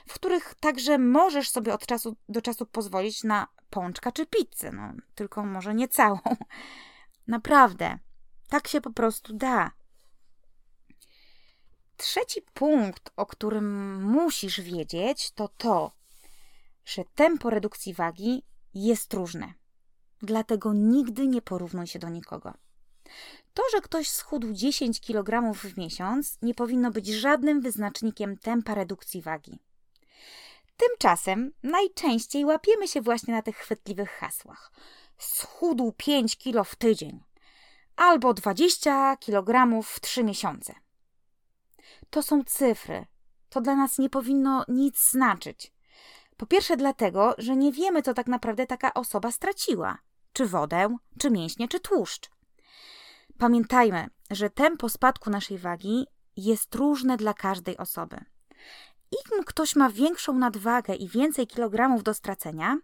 w 0.08 0.14
których 0.14 0.54
także 0.60 0.98
możesz 0.98 1.50
sobie 1.50 1.74
od 1.74 1.86
czasu 1.86 2.16
do 2.28 2.42
czasu 2.42 2.66
pozwolić 2.66 3.24
na 3.24 3.46
pączka 3.70 4.12
czy 4.12 4.26
pizzę, 4.26 4.72
no 4.72 4.92
tylko 5.14 5.44
może 5.44 5.74
nie 5.74 5.88
całą. 5.88 6.18
Naprawdę, 7.26 7.98
tak 8.48 8.68
się 8.68 8.80
po 8.80 8.90
prostu 8.90 9.32
da. 9.32 9.70
Trzeci 11.96 12.42
punkt, 12.54 13.10
o 13.16 13.26
którym 13.26 14.02
musisz 14.02 14.60
wiedzieć, 14.60 15.30
to 15.30 15.48
to, 15.48 15.92
że 16.84 17.04
tempo 17.14 17.50
redukcji 17.50 17.94
wagi 17.94 18.42
jest 18.74 19.14
różne. 19.14 19.59
Dlatego 20.22 20.72
nigdy 20.72 21.26
nie 21.26 21.42
porównuj 21.42 21.86
się 21.86 21.98
do 21.98 22.08
nikogo. 22.08 22.54
To, 23.54 23.62
że 23.72 23.80
ktoś 23.80 24.08
schudł 24.08 24.52
10 24.52 25.00
kg 25.00 25.54
w 25.54 25.76
miesiąc, 25.76 26.38
nie 26.42 26.54
powinno 26.54 26.90
być 26.90 27.06
żadnym 27.06 27.60
wyznacznikiem 27.60 28.36
tempa 28.36 28.74
redukcji 28.74 29.22
wagi. 29.22 29.58
Tymczasem 30.76 31.52
najczęściej 31.62 32.44
łapiemy 32.44 32.88
się 32.88 33.00
właśnie 33.00 33.34
na 33.34 33.42
tych 33.42 33.56
chwytliwych 33.56 34.10
hasłach. 34.10 34.72
Schudł 35.18 35.92
5 35.96 36.36
kg 36.36 36.64
w 36.64 36.76
tydzień 36.76 37.20
albo 37.96 38.34
20 38.34 39.16
kg 39.16 39.82
w 39.82 40.00
3 40.00 40.24
miesiące. 40.24 40.74
To 42.10 42.22
są 42.22 42.44
cyfry. 42.44 43.06
To 43.48 43.60
dla 43.60 43.76
nas 43.76 43.98
nie 43.98 44.10
powinno 44.10 44.64
nic 44.68 45.10
znaczyć. 45.10 45.72
Po 46.36 46.46
pierwsze, 46.46 46.76
dlatego, 46.76 47.34
że 47.38 47.56
nie 47.56 47.72
wiemy, 47.72 48.02
co 48.02 48.14
tak 48.14 48.26
naprawdę 48.26 48.66
taka 48.66 48.94
osoba 48.94 49.32
straciła 49.32 49.98
czy 50.32 50.46
wodę, 50.46 50.96
czy 51.18 51.30
mięśnie, 51.30 51.68
czy 51.68 51.80
tłuszcz. 51.80 52.30
Pamiętajmy, 53.38 54.06
że 54.30 54.50
tempo 54.50 54.88
spadku 54.88 55.30
naszej 55.30 55.58
wagi 55.58 56.06
jest 56.36 56.74
różne 56.74 57.16
dla 57.16 57.34
każdej 57.34 57.76
osoby. 57.76 58.16
Im 59.12 59.44
ktoś 59.44 59.76
ma 59.76 59.90
większą 59.90 60.32
nadwagę 60.32 60.94
i 60.94 61.08
więcej 61.08 61.46
kilogramów 61.46 62.02
do 62.02 62.14
stracenia, 62.14 62.78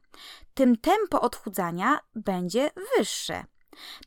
tym 0.55 0.77
tempo 0.77 1.21
odchudzania 1.21 2.01
będzie 2.15 2.71
wyższe. 2.97 3.45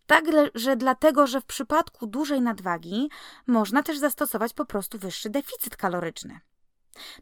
Także 0.05 0.75
dlatego, 0.75 1.27
że 1.27 1.41
w 1.41 1.46
przypadku 1.46 2.08
dużej 2.08 2.41
nadwagi 2.41 3.10
można 3.48 3.84
też 3.84 3.98
zastosować 3.98 4.53
po 4.53 4.65
prostu 4.65 5.00
wyższy 5.00 5.29
deficyt 5.29 5.77
kaloryczny. 5.77 6.39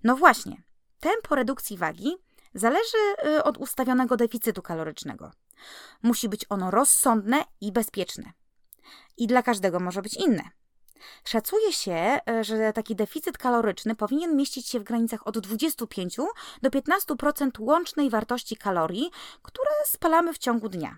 No 0.04 0.16
właśnie, 0.16 0.64
tempo 1.00 1.36
redukcji 1.36 1.78
wagi 1.78 2.18
zależy 2.54 2.98
y, 3.28 3.44
od 3.44 3.58
ustawionego 3.58 4.18
deficytu 4.18 4.62
kalorycznego. 4.62 5.32
Musi 6.04 6.30
być 6.30 6.46
ono 6.50 6.72
rozsądne 6.72 7.44
i 7.62 7.72
bezpieczne. 7.72 8.32
I 9.18 9.28
dla 9.28 9.44
każdego 9.44 9.80
może 9.80 10.02
być 10.02 10.14
inne. 10.14 10.44
Szacuje 11.24 11.74
się, 11.74 12.20
e, 12.30 12.44
że 12.44 12.74
taki 12.74 12.96
deficyt 12.96 13.38
kaloryczny 13.38 13.96
powinien 13.96 14.36
mieścić 14.36 14.68
się 14.68 14.80
w 14.80 14.84
granicach 14.84 15.28
od 15.28 15.40
25 15.40 16.18
do 16.62 16.70
15% 16.70 17.60
łącznej 17.60 18.10
wartości 18.10 18.58
kalorii, 18.58 19.12
które 19.42 19.72
spalamy 19.86 20.34
w 20.34 20.38
ciągu 20.38 20.70
dnia. 20.70 20.98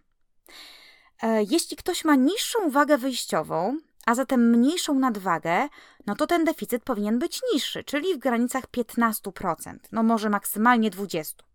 E, 1.21 1.43
jeśli 1.43 1.77
ktoś 1.77 2.05
ma 2.05 2.15
niższą 2.15 2.69
wagę 2.69 2.97
wyjściową, 2.97 3.77
a 4.05 4.15
zatem 4.15 4.49
mniejszą 4.49 4.93
nadwagę, 4.93 5.69
no 6.05 6.15
to 6.15 6.27
ten 6.27 6.45
deficyt 6.45 6.83
powinien 6.83 7.19
być 7.19 7.41
niższy, 7.53 7.83
czyli 7.83 8.15
w 8.15 8.17
granicach 8.17 8.63
15%, 8.67 9.75
no 9.91 10.03
może 10.03 10.29
maksymalnie 10.29 10.91
20%. 10.91 11.48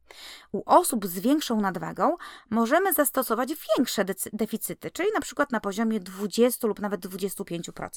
U 0.53 0.63
osób 0.67 1.07
z 1.07 1.19
większą 1.19 1.61
nadwagą 1.61 2.17
możemy 2.51 2.93
zastosować 2.93 3.49
większe 3.77 4.05
deficyty, 4.33 4.91
czyli 4.91 5.09
na 5.15 5.21
przykład 5.21 5.53
na 5.53 5.61
poziomie 5.61 6.01
20 6.01 6.67
lub 6.67 6.81
nawet 6.81 7.01
25%. 7.01 7.89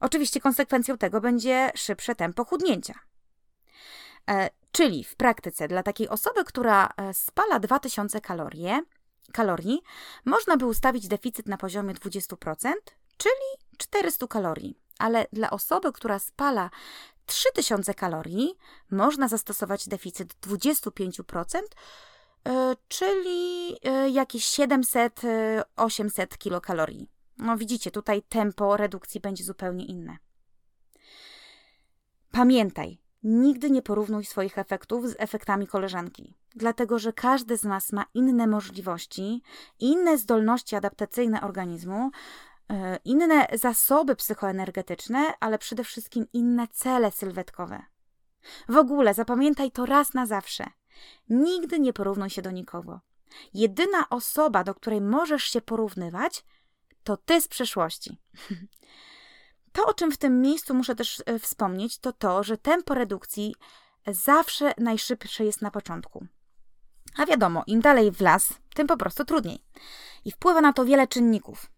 Oczywiście 0.00 0.40
konsekwencją 0.40 0.98
tego 0.98 1.20
będzie 1.20 1.70
szybsze 1.74 2.14
tempo 2.14 2.44
chudnięcia. 2.44 2.94
E, 4.30 4.50
czyli 4.72 5.04
w 5.04 5.16
praktyce 5.16 5.68
dla 5.68 5.82
takiej 5.82 6.08
osoby, 6.08 6.44
która 6.44 6.88
e, 6.96 7.14
spala 7.14 7.60
2000 7.60 8.20
kalorie, 8.20 8.82
kalorii, 9.32 9.82
można 10.24 10.56
by 10.56 10.66
ustawić 10.66 11.08
deficyt 11.08 11.48
na 11.48 11.56
poziomie 11.56 11.94
20%, 11.94 12.72
czyli 13.16 13.70
400 13.78 14.26
kalorii. 14.26 14.78
Ale 14.98 15.26
dla 15.32 15.50
osoby, 15.50 15.92
która 15.92 16.18
spala 16.18 16.70
3000 17.30 17.94
kalorii, 17.94 18.58
można 18.90 19.28
zastosować 19.28 19.88
deficyt 19.88 20.34
25%, 20.34 21.60
e, 22.48 22.76
czyli 22.88 23.76
jakieś 24.12 24.44
700-800 24.44 26.38
kilokalorii. 26.38 27.10
No 27.38 27.56
widzicie, 27.56 27.90
tutaj 27.90 28.22
tempo 28.22 28.76
redukcji 28.76 29.20
będzie 29.20 29.44
zupełnie 29.44 29.84
inne. 29.84 30.16
Pamiętaj, 32.30 32.98
nigdy 33.22 33.70
nie 33.70 33.82
porównuj 33.82 34.24
swoich 34.24 34.58
efektów 34.58 35.08
z 35.08 35.16
efektami 35.18 35.66
koleżanki, 35.66 36.34
dlatego 36.54 36.98
że 36.98 37.12
każdy 37.12 37.56
z 37.56 37.64
nas 37.64 37.92
ma 37.92 38.04
inne 38.14 38.46
możliwości, 38.46 39.42
inne 39.78 40.18
zdolności 40.18 40.76
adaptacyjne 40.76 41.40
organizmu, 41.40 42.04
e, 42.04 42.10
inne 43.04 43.46
zasoby 43.52 44.16
psychoenergetyczne, 44.16 45.34
ale 45.40 45.58
przede 45.58 45.84
wszystkim 45.84 46.26
inne 46.32 46.68
cele 46.68 47.10
sylwetkowe. 47.12 47.82
W 48.68 48.76
ogóle 48.76 49.14
zapamiętaj 49.14 49.70
to 49.70 49.86
raz 49.86 50.14
na 50.14 50.26
zawsze. 50.26 50.66
Nigdy 51.28 51.80
nie 51.80 51.92
porównuj 51.92 52.30
się 52.30 52.42
do 52.42 52.50
nikogo. 52.50 53.00
Jedyna 53.54 54.08
osoba, 54.10 54.64
do 54.64 54.74
której 54.74 55.00
możesz 55.00 55.44
się 55.44 55.60
porównywać, 55.60 56.44
to 57.04 57.16
ty 57.16 57.40
z 57.40 57.48
przeszłości. 57.48 58.18
To, 59.72 59.86
o 59.86 59.94
czym 59.94 60.12
w 60.12 60.16
tym 60.16 60.40
miejscu 60.40 60.74
muszę 60.74 60.94
też 60.94 61.22
e, 61.26 61.38
wspomnieć, 61.38 61.98
to 61.98 62.12
to, 62.12 62.42
że 62.42 62.58
tempo 62.58 62.94
redukcji 62.94 63.54
zawsze 64.06 64.74
najszybsze 64.78 65.44
jest 65.44 65.62
na 65.62 65.70
początku. 65.70 66.26
A 67.16 67.26
wiadomo, 67.26 67.62
im 67.66 67.80
dalej 67.80 68.10
w 68.10 68.20
las, 68.20 68.54
tym 68.74 68.86
po 68.86 68.96
prostu 68.96 69.24
trudniej. 69.24 69.64
I 70.24 70.30
wpływa 70.30 70.60
na 70.60 70.72
to 70.72 70.84
wiele 70.84 71.06
czynników. 71.06 71.70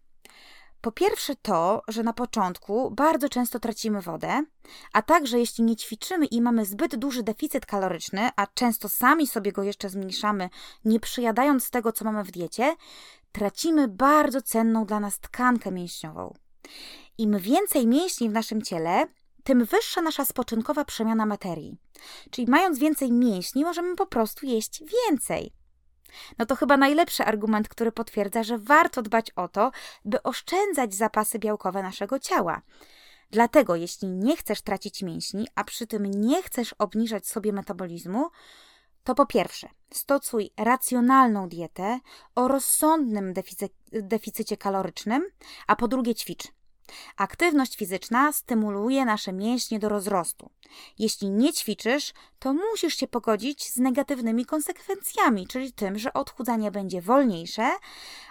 Po 0.83 0.91
pierwsze 0.91 1.35
to, 1.35 1.81
że 1.87 2.03
na 2.03 2.13
początku 2.13 2.91
bardzo 2.91 3.29
często 3.29 3.59
tracimy 3.59 4.01
wodę, 4.01 4.43
a 4.93 5.01
także 5.01 5.39
jeśli 5.39 5.63
nie 5.63 5.75
ćwiczymy 5.75 6.25
i 6.25 6.41
mamy 6.41 6.65
zbyt 6.65 6.95
duży 6.95 7.23
deficyt 7.23 7.65
kaloryczny, 7.65 8.29
a 8.35 8.47
często 8.47 8.89
sami 8.89 9.27
sobie 9.27 9.51
go 9.51 9.63
jeszcze 9.63 9.89
zmniejszamy, 9.89 10.49
nie 10.85 10.99
przyjadając 10.99 11.69
tego, 11.69 11.91
co 11.91 12.05
mamy 12.05 12.23
w 12.23 12.31
diecie, 12.31 12.75
tracimy 13.31 13.87
bardzo 13.87 14.41
cenną 14.41 14.85
dla 14.85 14.99
nas 14.99 15.19
tkankę 15.19 15.71
mięśniową. 15.71 16.33
Im 17.17 17.39
więcej 17.39 17.87
mięśni 17.87 18.29
w 18.29 18.33
naszym 18.33 18.61
ciele, 18.61 19.07
tym 19.43 19.65
wyższa 19.65 20.01
nasza 20.01 20.25
spoczynkowa 20.25 20.85
przemiana 20.85 21.25
materii. 21.25 21.77
Czyli 22.31 22.47
mając 22.47 22.79
więcej 22.79 23.11
mięśni, 23.11 23.63
możemy 23.63 23.95
po 23.95 24.05
prostu 24.05 24.45
jeść 24.45 24.83
więcej. 25.09 25.53
No 26.37 26.45
to 26.45 26.55
chyba 26.55 26.77
najlepszy 26.77 27.25
argument, 27.25 27.69
który 27.69 27.91
potwierdza, 27.91 28.43
że 28.43 28.57
warto 28.57 29.01
dbać 29.01 29.31
o 29.31 29.47
to, 29.47 29.71
by 30.05 30.23
oszczędzać 30.23 30.95
zapasy 30.95 31.39
białkowe 31.39 31.83
naszego 31.83 32.19
ciała. 32.19 32.61
Dlatego, 33.31 33.75
jeśli 33.75 34.07
nie 34.07 34.37
chcesz 34.37 34.61
tracić 34.61 35.01
mięśni, 35.03 35.47
a 35.55 35.63
przy 35.63 35.87
tym 35.87 36.05
nie 36.05 36.43
chcesz 36.43 36.73
obniżać 36.73 37.27
sobie 37.27 37.53
metabolizmu, 37.53 38.29
to 39.03 39.15
po 39.15 39.25
pierwsze, 39.25 39.69
stosuj 39.93 40.51
racjonalną 40.57 41.49
dietę 41.49 41.99
o 42.35 42.47
rozsądnym 42.47 43.33
deficycie 43.91 44.57
kalorycznym, 44.57 45.29
a 45.67 45.75
po 45.75 45.87
drugie 45.87 46.15
ćwicz. 46.15 46.43
Aktywność 47.17 47.77
fizyczna 47.77 48.33
stymuluje 48.33 49.05
nasze 49.05 49.33
mięśnie 49.33 49.79
do 49.79 49.89
rozrostu. 49.89 50.49
Jeśli 50.99 51.29
nie 51.29 51.53
ćwiczysz, 51.53 52.13
to 52.39 52.53
musisz 52.53 52.95
się 52.95 53.07
pogodzić 53.07 53.71
z 53.71 53.77
negatywnymi 53.77 54.45
konsekwencjami, 54.45 55.47
czyli 55.47 55.73
tym, 55.73 55.99
że 55.99 56.13
odchudzanie 56.13 56.71
będzie 56.71 57.01
wolniejsze, 57.01 57.71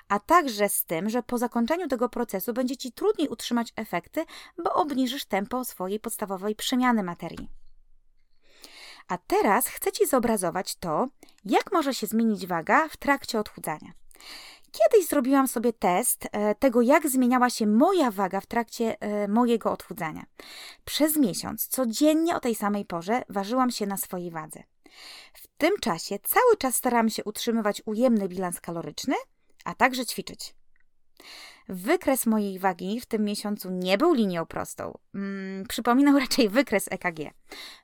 a 0.08 0.20
także 0.20 0.68
z 0.68 0.84
tym, 0.84 1.10
że 1.10 1.22
po 1.22 1.38
zakończeniu 1.38 1.88
tego 1.88 2.08
procesu 2.08 2.52
będzie 2.52 2.76
ci 2.76 2.92
trudniej 2.92 3.28
utrzymać 3.28 3.72
efekty, 3.76 4.24
bo 4.64 4.74
obniżysz 4.74 5.24
tempo 5.24 5.64
swojej 5.64 6.00
podstawowej 6.00 6.54
przemiany 6.54 7.02
materii. 7.02 7.48
A 9.08 9.18
teraz 9.18 9.66
chcę 9.66 9.92
Ci 9.92 10.06
zobrazować 10.06 10.76
to, 10.76 11.08
jak 11.44 11.72
może 11.72 11.94
się 11.94 12.06
zmienić 12.06 12.46
waga 12.46 12.88
w 12.88 12.96
trakcie 12.96 13.38
odchudzania. 13.38 13.92
Kiedyś 14.72 15.08
zrobiłam 15.08 15.48
sobie 15.48 15.72
test 15.72 16.28
e, 16.32 16.54
tego, 16.54 16.82
jak 16.82 17.08
zmieniała 17.08 17.50
się 17.50 17.66
moja 17.66 18.10
waga 18.10 18.40
w 18.40 18.46
trakcie 18.46 19.00
e, 19.00 19.28
mojego 19.28 19.72
odchudzania. 19.72 20.24
Przez 20.84 21.16
miesiąc, 21.16 21.68
codziennie 21.68 22.36
o 22.36 22.40
tej 22.40 22.54
samej 22.54 22.84
porze, 22.84 23.22
ważyłam 23.28 23.70
się 23.70 23.86
na 23.86 23.96
swojej 23.96 24.30
wadze. 24.30 24.62
W 25.34 25.46
tym 25.58 25.70
czasie 25.80 26.18
cały 26.18 26.56
czas 26.56 26.76
starałam 26.76 27.08
się 27.08 27.24
utrzymywać 27.24 27.82
ujemny 27.84 28.28
bilans 28.28 28.60
kaloryczny, 28.60 29.14
a 29.64 29.74
także 29.74 30.06
ćwiczyć. 30.06 30.54
Wykres 31.68 32.26
mojej 32.26 32.58
wagi 32.58 33.00
w 33.00 33.06
tym 33.06 33.24
miesiącu 33.24 33.70
nie 33.70 33.98
był 33.98 34.14
linią 34.14 34.46
prostą. 34.46 34.98
Hmm, 35.12 35.66
przypominał 35.68 36.18
raczej 36.24 36.48
wykres 36.48 36.88
EKG. 36.90 37.18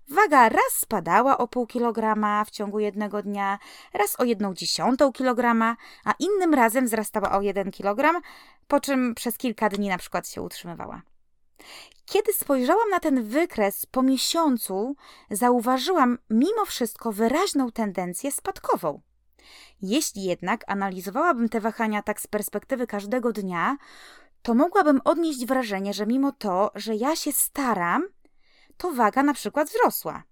Waga 0.09 0.49
raz 0.49 0.73
spadała 0.73 1.39
o 1.39 1.49
pół 1.49 1.67
kilograma 1.67 2.45
w 2.45 2.51
ciągu 2.51 2.79
jednego 2.79 3.23
dnia, 3.23 3.59
raz 3.93 4.21
o 4.21 4.25
jedną 4.25 4.55
dziesiątą 4.55 5.13
kilograma, 5.13 5.77
a 6.05 6.15
innym 6.19 6.55
razem 6.55 6.87
wzrastała 6.87 7.39
o 7.39 7.43
jeden 7.43 7.71
kilogram, 7.71 8.21
po 8.69 8.81
czym 8.81 9.15
przez 9.15 9.39
kilka 9.39 9.69
dni 9.69 9.89
na 9.89 9.99
przykład 9.99 10.29
się 10.29 10.43
utrzymywała. 10.43 11.03
Kiedy 12.05 12.33
spojrzałam 12.33 12.91
na 12.91 13.01
ten 13.01 13.23
wykres 13.23 13.87
po 13.87 14.03
miesiącu, 14.03 14.97
zauważyłam 15.31 16.19
mimo 16.31 16.65
wszystko 16.67 17.13
wyraźną 17.13 17.73
tendencję 17.73 18.33
spadkową. 18.33 19.01
Jeśli 19.83 20.25
jednak 20.25 20.65
analizowałabym 20.67 21.49
te 21.49 21.61
wahania 21.61 22.03
tak 22.03 22.21
z 22.21 22.27
perspektywy 22.27 22.87
każdego 22.87 23.33
dnia, 23.33 23.77
to 24.43 24.55
mogłabym 24.55 25.01
odnieść 25.05 25.47
wrażenie, 25.47 25.95
że 25.95 26.07
mimo 26.07 26.33
to, 26.33 26.71
że 26.75 26.95
ja 26.95 27.17
się 27.17 27.33
staram, 27.33 28.03
to 28.77 28.93
waga 28.93 29.23
na 29.23 29.35
przykład 29.35 29.69
wzrosła. 29.69 30.23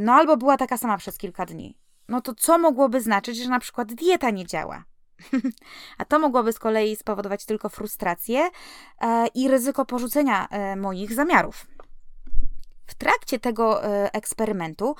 No 0.00 0.12
albo 0.12 0.36
była 0.36 0.56
taka 0.56 0.76
sama 0.76 0.98
przez 0.98 1.18
kilka 1.18 1.46
dni. 1.46 1.78
No 2.08 2.20
to 2.20 2.34
co 2.34 2.58
mogłoby 2.58 3.00
znaczyć, 3.00 3.36
że 3.36 3.50
na 3.50 3.60
przykład 3.60 3.92
dieta 3.94 4.30
nie 4.30 4.46
działa? 4.46 4.84
A 5.98 6.04
to 6.04 6.18
mogłoby 6.18 6.52
z 6.52 6.58
kolei 6.58 6.96
spowodować 6.96 7.44
tylko 7.44 7.68
frustrację 7.68 8.50
e, 9.00 9.26
i 9.26 9.48
ryzyko 9.48 9.84
porzucenia 9.84 10.48
e, 10.48 10.76
moich 10.76 11.12
zamiarów. 11.12 11.66
W 12.86 12.94
trakcie 12.94 13.38
tego 13.38 13.84
e, 13.84 14.12
eksperymentu 14.14 14.96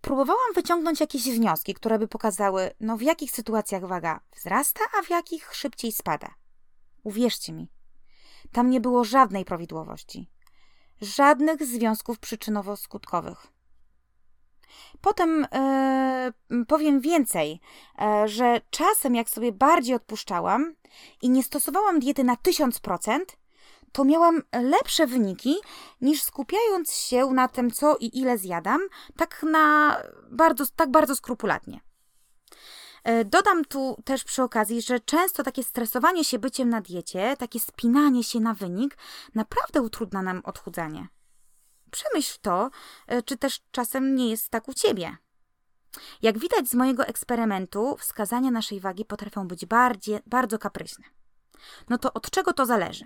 próbowałam 0.00 0.54
wyciągnąć 0.54 1.00
jakieś 1.00 1.22
wnioski, 1.22 1.74
które 1.74 1.98
by 1.98 2.08
pokazały, 2.08 2.70
no 2.80 2.96
w 2.96 3.02
jakich 3.02 3.30
sytuacjach 3.30 3.86
waga 3.86 4.20
wzrasta, 4.36 4.80
a 4.98 5.02
w 5.02 5.10
jakich 5.10 5.54
szybciej 5.54 5.92
spada. 5.92 6.34
Uwierzcie 7.02 7.52
mi, 7.52 7.68
tam 8.52 8.70
nie 8.70 8.80
było 8.80 9.04
żadnej 9.04 9.44
prawidłowości, 9.44 10.30
żadnych 11.00 11.62
związków 11.62 12.18
przyczynowo-skutkowych. 12.20 13.36
Potem 15.00 15.46
yy, 16.50 16.64
powiem 16.64 17.00
więcej, 17.00 17.60
yy, 17.98 18.28
że 18.28 18.60
czasem, 18.70 19.14
jak 19.14 19.30
sobie 19.30 19.52
bardziej 19.52 19.94
odpuszczałam 19.94 20.74
i 21.22 21.30
nie 21.30 21.42
stosowałam 21.42 22.00
diety 22.00 22.24
na 22.24 22.34
1000%, 22.34 23.18
to 23.94 24.04
miałam 24.04 24.42
lepsze 24.52 25.06
wyniki 25.06 25.56
niż 26.00 26.22
skupiając 26.22 26.92
się 26.92 27.26
na 27.26 27.48
tym, 27.48 27.70
co 27.70 27.96
i 28.00 28.18
ile 28.18 28.38
zjadam, 28.38 28.80
tak 29.16 29.42
na 29.42 29.96
bardzo, 30.30 30.64
tak 30.76 30.90
bardzo 30.90 31.16
skrupulatnie. 31.16 31.80
E, 33.04 33.24
dodam 33.24 33.64
tu 33.64 33.96
też 34.04 34.24
przy 34.24 34.42
okazji, 34.42 34.82
że 34.82 35.00
często 35.00 35.42
takie 35.42 35.62
stresowanie 35.62 36.24
się 36.24 36.38
byciem 36.38 36.68
na 36.68 36.80
diecie, 36.80 37.36
takie 37.36 37.60
spinanie 37.60 38.24
się 38.24 38.40
na 38.40 38.54
wynik, 38.54 38.98
naprawdę 39.34 39.82
utrudnia 39.82 40.22
nam 40.22 40.40
odchudzanie. 40.44 41.08
Przemyśl 41.90 42.38
to, 42.42 42.70
e, 43.06 43.22
czy 43.22 43.36
też 43.36 43.60
czasem 43.70 44.14
nie 44.14 44.30
jest 44.30 44.48
tak 44.48 44.68
u 44.68 44.74
ciebie. 44.74 45.16
Jak 46.22 46.38
widać 46.38 46.68
z 46.68 46.74
mojego 46.74 47.06
eksperymentu, 47.06 47.96
wskazania 47.96 48.50
naszej 48.50 48.80
wagi 48.80 49.04
potrafią 49.04 49.48
być 49.48 49.66
bardziej, 49.66 50.18
bardzo 50.26 50.58
kapryśne. 50.58 51.04
No 51.88 51.98
to 51.98 52.12
od 52.12 52.30
czego 52.30 52.52
to 52.52 52.66
zależy? 52.66 53.04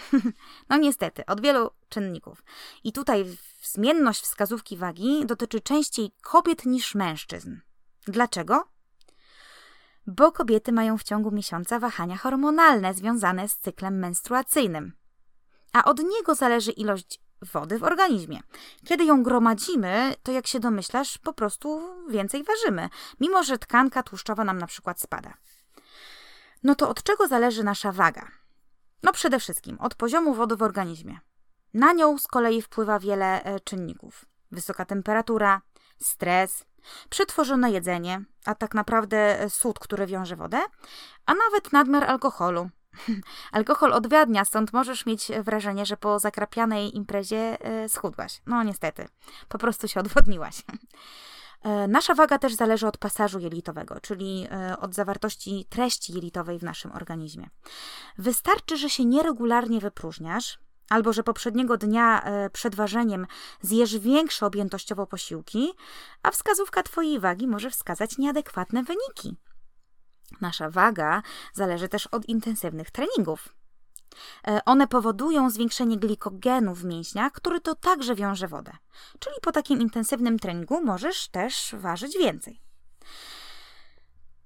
No 0.68 0.76
niestety, 0.76 1.26
od 1.26 1.40
wielu 1.40 1.70
czynników. 1.88 2.44
I 2.84 2.92
tutaj 2.92 3.24
zmienność 3.62 4.22
wskazówki 4.22 4.76
wagi 4.76 5.26
dotyczy 5.26 5.60
częściej 5.60 6.12
kobiet 6.22 6.66
niż 6.66 6.94
mężczyzn. 6.94 7.56
Dlaczego? 8.06 8.68
Bo 10.06 10.32
kobiety 10.32 10.72
mają 10.72 10.98
w 10.98 11.02
ciągu 11.02 11.30
miesiąca 11.30 11.78
wahania 11.78 12.16
hormonalne 12.16 12.94
związane 12.94 13.48
z 13.48 13.56
cyklem 13.56 13.98
menstruacyjnym. 13.98 14.92
A 15.72 15.84
od 15.84 15.98
niego 15.98 16.34
zależy 16.34 16.70
ilość 16.70 17.20
wody 17.42 17.78
w 17.78 17.84
organizmie. 17.84 18.40
Kiedy 18.84 19.04
ją 19.04 19.22
gromadzimy, 19.22 20.14
to 20.22 20.32
jak 20.32 20.46
się 20.46 20.60
domyślasz, 20.60 21.18
po 21.18 21.32
prostu 21.32 21.82
więcej 22.08 22.44
ważymy, 22.44 22.88
mimo 23.20 23.42
że 23.44 23.58
tkanka 23.58 24.02
tłuszczowa 24.02 24.44
nam 24.44 24.58
na 24.58 24.66
przykład 24.66 25.00
spada. 25.00 25.34
No 26.62 26.74
to 26.74 26.88
od 26.88 27.02
czego 27.02 27.28
zależy 27.28 27.64
nasza 27.64 27.92
waga? 27.92 28.41
No 29.02 29.12
przede 29.12 29.40
wszystkim 29.40 29.80
od 29.80 29.94
poziomu 29.94 30.34
wody 30.34 30.56
w 30.56 30.62
organizmie. 30.62 31.18
Na 31.74 31.92
nią 31.92 32.18
z 32.18 32.26
kolei 32.26 32.62
wpływa 32.62 32.98
wiele 32.98 33.44
e, 33.44 33.60
czynników: 33.60 34.24
wysoka 34.50 34.84
temperatura, 34.84 35.62
stres, 36.02 36.64
przetworzone 37.08 37.70
jedzenie, 37.70 38.24
a 38.44 38.54
tak 38.54 38.74
naprawdę 38.74 39.40
e, 39.40 39.50
sód, 39.50 39.78
który 39.78 40.06
wiąże 40.06 40.36
wodę, 40.36 40.60
a 41.26 41.34
nawet 41.34 41.72
nadmiar 41.72 42.04
alkoholu. 42.04 42.70
Alkohol 43.52 43.92
odwiadnia, 43.92 44.44
stąd 44.44 44.72
możesz 44.72 45.06
mieć 45.06 45.32
wrażenie, 45.42 45.86
że 45.86 45.96
po 45.96 46.18
zakrapianej 46.18 46.96
imprezie 46.96 47.60
e, 47.60 47.88
schudłaś. 47.88 48.42
No 48.46 48.62
niestety, 48.62 49.08
po 49.48 49.58
prostu 49.58 49.88
się 49.88 50.00
odwodniłaś. 50.00 50.62
E, 51.62 51.88
nasza 51.88 52.14
waga 52.14 52.38
też 52.38 52.54
zależy 52.54 52.86
od 52.86 52.98
pasażu 52.98 53.38
jelitowego, 53.38 54.00
czyli 54.00 54.48
od 54.78 54.94
zawartości 54.94 55.66
treści 55.68 56.12
jelitowej 56.12 56.58
w 56.58 56.62
naszym 56.62 56.92
organizmie. 56.92 57.48
Wystarczy, 58.18 58.76
że 58.76 58.90
się 58.90 59.04
nieregularnie 59.04 59.80
wypróżniasz, 59.80 60.58
albo 60.88 61.12
że 61.12 61.22
poprzedniego 61.22 61.76
dnia 61.76 62.22
e, 62.22 62.50
przed 62.50 62.74
ważeniem 62.74 63.26
zjesz 63.60 63.98
większe 63.98 64.46
objętościowo 64.46 65.06
posiłki, 65.06 65.72
a 66.22 66.30
wskazówka 66.30 66.82
Twojej 66.82 67.20
wagi 67.20 67.48
może 67.48 67.70
wskazać 67.70 68.18
nieadekwatne 68.18 68.82
wyniki. 68.82 69.36
Nasza 70.40 70.70
waga 70.70 71.22
zależy 71.52 71.88
też 71.88 72.06
od 72.06 72.28
intensywnych 72.28 72.90
treningów. 72.90 73.54
E, 74.48 74.64
one 74.64 74.88
powodują 74.88 75.50
zwiększenie 75.50 75.98
glikogenu 75.98 76.74
w 76.74 76.84
mięśniach, 76.84 77.32
który 77.32 77.60
to 77.60 77.74
także 77.74 78.14
wiąże 78.14 78.48
wodę. 78.48 78.72
Czyli 79.18 79.36
po 79.42 79.52
takim 79.52 79.80
intensywnym 79.80 80.38
treningu 80.38 80.84
możesz 80.84 81.28
też 81.28 81.74
ważyć 81.78 82.18
więcej. 82.18 82.60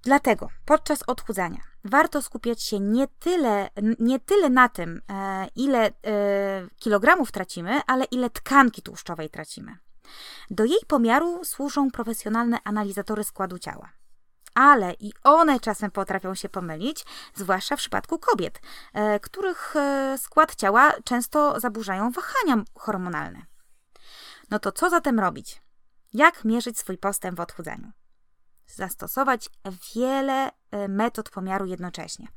Dlatego 0.03 0.49
podczas 0.65 1.03
odchudzania 1.07 1.61
warto 1.85 2.23
skupiać 2.23 2.63
się 2.63 2.81
nie 2.81 3.07
tyle, 3.09 3.71
nie 3.99 4.21
tyle 4.21 4.51
na 4.51 4.69
tym, 4.69 5.01
e, 5.11 5.47
ile 5.57 5.87
e, 5.87 5.93
kilogramów 6.77 7.33
tracimy, 7.33 7.81
ale 7.87 8.05
ile 8.05 8.31
tkanki 8.31 8.83
tłuszczowej 8.83 9.31
tracimy. 9.31 9.77
Do 10.51 10.65
jej 10.65 10.81
pomiaru 10.87 11.45
służą 11.45 11.91
profesjonalne 11.91 12.59
analizatory 12.65 13.25
składu 13.25 13.59
ciała. 13.59 13.93
Ale 14.57 14.95
i 15.01 15.13
one 15.25 15.61
czasem 15.61 15.91
potrafią 15.91 16.35
się 16.35 16.49
pomylić, 16.49 17.05
zwłaszcza 17.35 17.77
w 17.77 17.79
przypadku 17.79 18.19
kobiet, 18.19 18.61
e, 18.93 19.21
których 19.21 19.75
skład 20.17 20.55
ciała 20.55 20.93
często 21.05 21.61
zaburzają 21.61 22.11
wahania 22.11 22.65
hormonalne. 22.75 23.43
No 24.51 24.59
to 24.59 24.73
co 24.73 24.91
zatem 24.91 25.21
robić? 25.21 25.63
Jak 26.13 26.45
mierzyć 26.45 26.79
swój 26.79 26.99
postęp 26.99 27.37
w 27.37 27.41
odchudzaniu? 27.41 27.93
Zastosować 28.67 29.51
wiele 29.95 30.51
e, 30.71 30.89
metod 30.89 31.31
pomiaru 31.31 31.67
jednocześnie. 31.67 32.29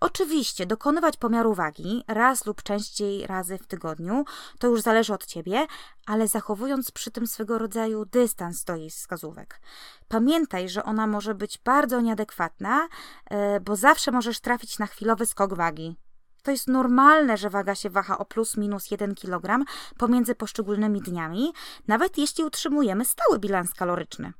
Oczywiście 0.00 0.66
dokonywać 0.66 1.16
pomiaru 1.16 1.54
wagi 1.54 2.04
raz 2.08 2.46
lub 2.46 2.62
częściej 2.62 3.26
razy 3.26 3.58
w 3.58 3.66
tygodniu, 3.66 4.24
to 4.58 4.66
już 4.66 4.80
zależy 4.80 5.14
od 5.14 5.26
Ciebie, 5.26 5.66
ale 6.06 6.28
zachowując 6.28 6.90
przy 6.90 7.10
tym 7.10 7.26
swego 7.26 7.58
rodzaju 7.58 8.04
dystans 8.04 8.64
do 8.64 8.76
jej 8.76 8.90
wskazówek. 8.90 9.60
Pamiętaj, 10.08 10.68
że 10.68 10.84
ona 10.84 11.06
może 11.06 11.34
być 11.34 11.58
bardzo 11.58 12.00
nieadekwatna, 12.00 12.88
e, 13.30 13.60
bo 13.60 13.76
zawsze 13.76 14.10
możesz 14.10 14.40
trafić 14.40 14.78
na 14.78 14.86
chwilowy 14.86 15.26
skok 15.26 15.54
wagi. 15.54 15.96
To 16.44 16.50
jest 16.50 16.68
normalne, 16.68 17.36
że 17.36 17.50
waga 17.50 17.74
się 17.74 17.90
waha 17.90 18.18
o 18.18 18.24
plus 18.24 18.56
minus 18.56 18.90
1 18.90 19.14
kg 19.14 19.64
pomiędzy 19.98 20.34
poszczególnymi 20.34 21.00
dniami, 21.00 21.52
nawet 21.88 22.18
jeśli 22.18 22.44
utrzymujemy 22.44 23.04
stały 23.04 23.38
bilans 23.38 23.74
kaloryczny. 23.74 24.32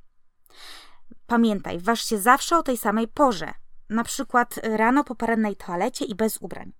Pamiętaj, 1.26 1.78
waż 1.78 2.04
się 2.04 2.18
zawsze 2.18 2.58
o 2.58 2.62
tej 2.62 2.76
samej 2.76 3.08
porze, 3.08 3.54
na 3.90 4.04
przykład 4.04 4.60
rano 4.62 5.04
po 5.04 5.14
porannej 5.14 5.56
toalecie 5.56 6.04
i 6.04 6.14
bez 6.14 6.38
ubrań. 6.40 6.72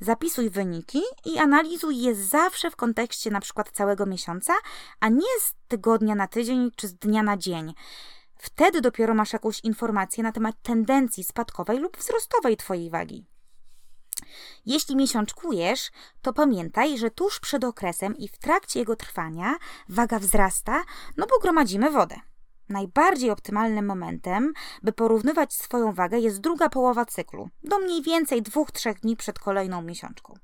Zapisuj 0.00 0.50
wyniki 0.50 1.02
i 1.24 1.38
analizuj 1.38 2.00
je 2.00 2.14
zawsze 2.14 2.70
w 2.70 2.76
kontekście 2.76 3.30
na 3.30 3.40
przykład 3.40 3.70
całego 3.70 4.06
miesiąca, 4.06 4.52
a 5.00 5.08
nie 5.08 5.40
z 5.40 5.54
tygodnia 5.68 6.14
na 6.14 6.26
tydzień 6.26 6.70
czy 6.76 6.88
z 6.88 6.94
dnia 6.94 7.22
na 7.22 7.36
dzień. 7.36 7.74
Wtedy 8.38 8.80
dopiero 8.80 9.14
masz 9.14 9.32
jakąś 9.32 9.60
informację 9.60 10.22
na 10.22 10.32
temat 10.32 10.56
tendencji 10.62 11.24
spadkowej 11.24 11.78
lub 11.78 11.96
wzrostowej 11.96 12.56
Twojej 12.56 12.90
wagi. 12.90 13.26
Jeśli 14.66 14.96
miesiączkujesz, 14.96 15.90
to 16.22 16.32
pamiętaj, 16.32 16.98
że 16.98 17.10
tuż 17.10 17.40
przed 17.40 17.64
okresem 17.64 18.16
i 18.16 18.28
w 18.28 18.38
trakcie 18.38 18.78
jego 18.78 18.96
trwania 18.96 19.56
waga 19.88 20.18
wzrasta, 20.18 20.84
no 21.16 21.26
bo 21.26 21.38
gromadzimy 21.38 21.90
wodę. 21.90 22.16
Najbardziej 22.68 23.30
optymalnym 23.30 23.86
momentem, 23.86 24.52
by 24.82 24.92
porównywać 24.92 25.52
swoją 25.54 25.92
wagę, 25.92 26.18
jest 26.18 26.40
druga 26.40 26.68
połowa 26.68 27.04
cyklu, 27.04 27.48
do 27.64 27.78
mniej 27.78 28.02
więcej 28.02 28.42
2-3 28.42 28.94
dni 28.94 29.16
przed 29.16 29.38
kolejną 29.38 29.82
miesiączką. 29.82 30.34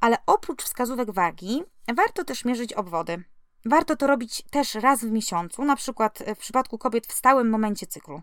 Ale 0.00 0.16
oprócz 0.26 0.62
wskazówek 0.62 1.10
wagi, 1.10 1.62
warto 1.94 2.24
też 2.24 2.44
mierzyć 2.44 2.72
obwody. 2.72 3.24
Warto 3.64 3.96
to 3.96 4.06
robić 4.06 4.42
też 4.50 4.74
raz 4.74 5.04
w 5.04 5.10
miesiącu, 5.10 5.64
na 5.64 5.76
przykład 5.76 6.18
w 6.36 6.38
przypadku 6.38 6.78
kobiet 6.78 7.06
w 7.06 7.12
stałym 7.12 7.50
momencie 7.50 7.86
cyklu. 7.86 8.22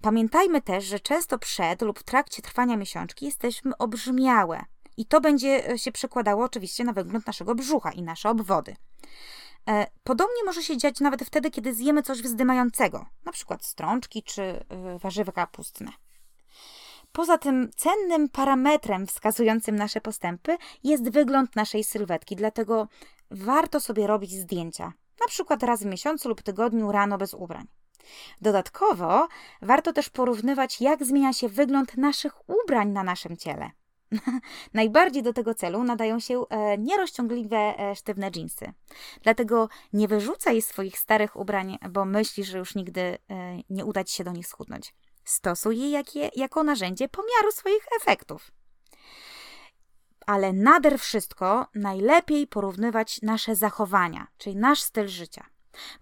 Pamiętajmy 0.00 0.60
też, 0.60 0.84
że 0.84 1.00
często 1.00 1.38
przed 1.38 1.82
lub 1.82 1.98
w 1.98 2.02
trakcie 2.02 2.42
trwania 2.42 2.76
miesiączki 2.76 3.26
jesteśmy 3.26 3.76
obrzmiałe 3.78 4.64
i 4.96 5.06
to 5.06 5.20
będzie 5.20 5.78
się 5.78 5.92
przekładało 5.92 6.44
oczywiście 6.44 6.84
na 6.84 6.92
wygląd 6.92 7.26
naszego 7.26 7.54
brzucha 7.54 7.92
i 7.92 8.02
nasze 8.02 8.30
obwody. 8.30 8.76
E, 9.68 9.86
podobnie 10.04 10.44
może 10.44 10.62
się 10.62 10.76
dziać 10.76 11.00
nawet 11.00 11.22
wtedy, 11.22 11.50
kiedy 11.50 11.74
zjemy 11.74 12.02
coś 12.02 12.22
wzdymającego, 12.22 13.06
na 13.24 13.32
przykład 13.32 13.64
strączki 13.64 14.22
czy 14.22 14.42
e, 14.42 14.64
warzywa 14.98 15.32
kapustne. 15.32 15.92
Poza 17.12 17.38
tym 17.38 17.70
cennym 17.76 18.28
parametrem 18.28 19.06
wskazującym 19.06 19.76
nasze 19.76 20.00
postępy 20.00 20.56
jest 20.84 21.10
wygląd 21.10 21.56
naszej 21.56 21.84
sylwetki, 21.84 22.36
dlatego 22.36 22.88
warto 23.30 23.80
sobie 23.80 24.06
robić 24.06 24.32
zdjęcia, 24.32 24.92
na 25.20 25.26
przykład 25.26 25.62
raz 25.62 25.82
w 25.82 25.86
miesiącu 25.86 26.28
lub 26.28 26.42
tygodniu 26.42 26.92
rano 26.92 27.18
bez 27.18 27.34
ubrań. 27.34 27.66
Dodatkowo 28.40 29.28
warto 29.62 29.92
też 29.92 30.10
porównywać, 30.10 30.80
jak 30.80 31.04
zmienia 31.04 31.32
się 31.32 31.48
wygląd 31.48 31.96
naszych 31.96 32.48
ubrań 32.48 32.88
na 32.88 33.02
naszym 33.02 33.36
ciele. 33.36 33.70
Najbardziej 34.74 35.22
do 35.22 35.32
tego 35.32 35.54
celu 35.54 35.84
nadają 35.84 36.20
się 36.20 36.48
e, 36.48 36.78
nierozciągliwe, 36.78 37.56
e, 37.56 37.96
sztywne 37.96 38.30
dżinsy. 38.30 38.72
Dlatego 39.22 39.68
nie 39.92 40.08
wyrzucaj 40.08 40.62
swoich 40.62 40.98
starych 40.98 41.36
ubrań, 41.36 41.78
bo 41.90 42.04
myślisz, 42.04 42.48
że 42.48 42.58
już 42.58 42.74
nigdy 42.74 43.00
e, 43.00 43.18
nie 43.70 43.84
uda 43.84 44.04
ci 44.04 44.14
się 44.14 44.24
do 44.24 44.32
nich 44.32 44.46
schudnąć. 44.46 44.94
Stosuj 45.24 45.90
je 45.90 46.02
jako 46.36 46.62
narzędzie 46.62 47.08
pomiaru 47.08 47.52
swoich 47.52 47.86
efektów. 48.00 48.50
Ale 50.26 50.52
nader 50.52 50.98
wszystko 50.98 51.66
najlepiej 51.74 52.46
porównywać 52.46 53.22
nasze 53.22 53.56
zachowania, 53.56 54.26
czyli 54.38 54.56
nasz 54.56 54.82
styl 54.82 55.08
życia. 55.08 55.46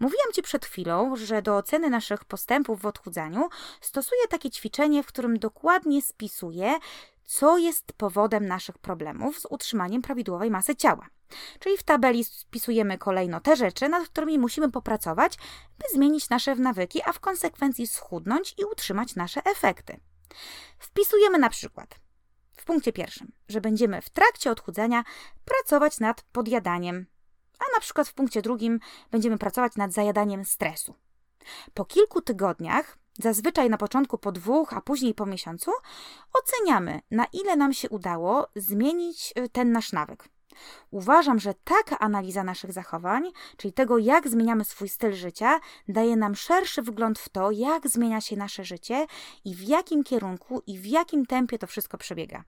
Mówiłam 0.00 0.32
Ci 0.32 0.42
przed 0.42 0.66
chwilą, 0.66 1.16
że 1.16 1.42
do 1.42 1.56
oceny 1.56 1.90
naszych 1.90 2.24
postępów 2.24 2.80
w 2.80 2.86
odchudzaniu 2.86 3.48
stosuję 3.80 4.20
takie 4.30 4.50
ćwiczenie, 4.50 5.02
w 5.02 5.06
którym 5.06 5.38
dokładnie 5.38 6.02
spisuję, 6.02 6.78
co 7.24 7.58
jest 7.58 7.92
powodem 7.92 8.46
naszych 8.46 8.78
problemów 8.78 9.38
z 9.38 9.46
utrzymaniem 9.50 10.02
prawidłowej 10.02 10.50
masy 10.50 10.76
ciała. 10.76 11.06
Czyli 11.58 11.76
w 11.76 11.82
tabeli 11.82 12.24
spisujemy 12.24 12.98
kolejno 12.98 13.40
te 13.40 13.56
rzeczy, 13.56 13.88
nad 13.88 14.08
którymi 14.08 14.38
musimy 14.38 14.70
popracować, 14.70 15.36
by 15.78 15.84
zmienić 15.94 16.28
nasze 16.28 16.54
nawyki, 16.54 17.02
a 17.04 17.12
w 17.12 17.20
konsekwencji 17.20 17.86
schudnąć 17.86 18.54
i 18.58 18.64
utrzymać 18.64 19.14
nasze 19.14 19.44
efekty. 19.44 20.00
Wpisujemy 20.78 21.38
na 21.38 21.50
przykład 21.50 22.00
w 22.56 22.64
punkcie 22.64 22.92
pierwszym, 22.92 23.32
że 23.48 23.60
będziemy 23.60 24.02
w 24.02 24.10
trakcie 24.10 24.50
odchudzania 24.50 25.04
pracować 25.44 26.00
nad 26.00 26.22
podjadaniem, 26.22 27.06
a 27.58 27.64
na 27.74 27.80
przykład 27.80 28.08
w 28.08 28.14
punkcie 28.14 28.42
drugim 28.42 28.80
będziemy 29.10 29.38
pracować 29.38 29.76
nad 29.76 29.92
zajadaniem 29.92 30.44
stresu. 30.44 30.94
Po 31.74 31.84
kilku 31.84 32.20
tygodniach 32.20 32.98
Zazwyczaj 33.18 33.70
na 33.70 33.78
początku 33.78 34.18
po 34.18 34.32
dwóch, 34.32 34.72
a 34.72 34.80
później 34.80 35.14
po 35.14 35.26
miesiącu 35.26 35.70
oceniamy, 36.32 37.00
na 37.10 37.26
ile 37.32 37.56
nam 37.56 37.72
się 37.72 37.88
udało 37.88 38.48
zmienić 38.56 39.34
y, 39.38 39.48
ten 39.48 39.72
nasz 39.72 39.92
nawyk. 39.92 40.28
Uważam, 40.90 41.38
że 41.38 41.54
taka 41.64 41.98
analiza 41.98 42.44
naszych 42.44 42.72
zachowań, 42.72 43.32
czyli 43.56 43.72
tego, 43.72 43.98
jak 43.98 44.28
zmieniamy 44.28 44.64
swój 44.64 44.88
styl 44.88 45.12
życia, 45.12 45.60
daje 45.88 46.16
nam 46.16 46.34
szerszy 46.34 46.82
wgląd 46.82 47.18
w 47.18 47.28
to, 47.28 47.50
jak 47.50 47.88
zmienia 47.88 48.20
się 48.20 48.36
nasze 48.36 48.64
życie 48.64 49.06
i 49.44 49.54
w 49.54 49.60
jakim 49.60 50.04
kierunku 50.04 50.62
i 50.66 50.78
w 50.78 50.86
jakim 50.86 51.26
tempie 51.26 51.58
to 51.58 51.66
wszystko 51.66 51.98
przebiega. 51.98 52.44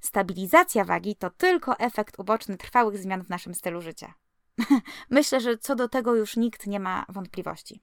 Stabilizacja 0.00 0.84
wagi 0.84 1.16
to 1.16 1.30
tylko 1.30 1.78
efekt 1.78 2.18
uboczny 2.18 2.56
trwałych 2.56 2.98
zmian 2.98 3.24
w 3.24 3.28
naszym 3.28 3.54
stylu 3.54 3.80
życia. 3.80 4.14
Myślę, 5.10 5.40
że 5.40 5.58
co 5.58 5.76
do 5.76 5.88
tego 5.88 6.14
już 6.14 6.36
nikt 6.36 6.66
nie 6.66 6.80
ma 6.80 7.06
wątpliwości. 7.08 7.82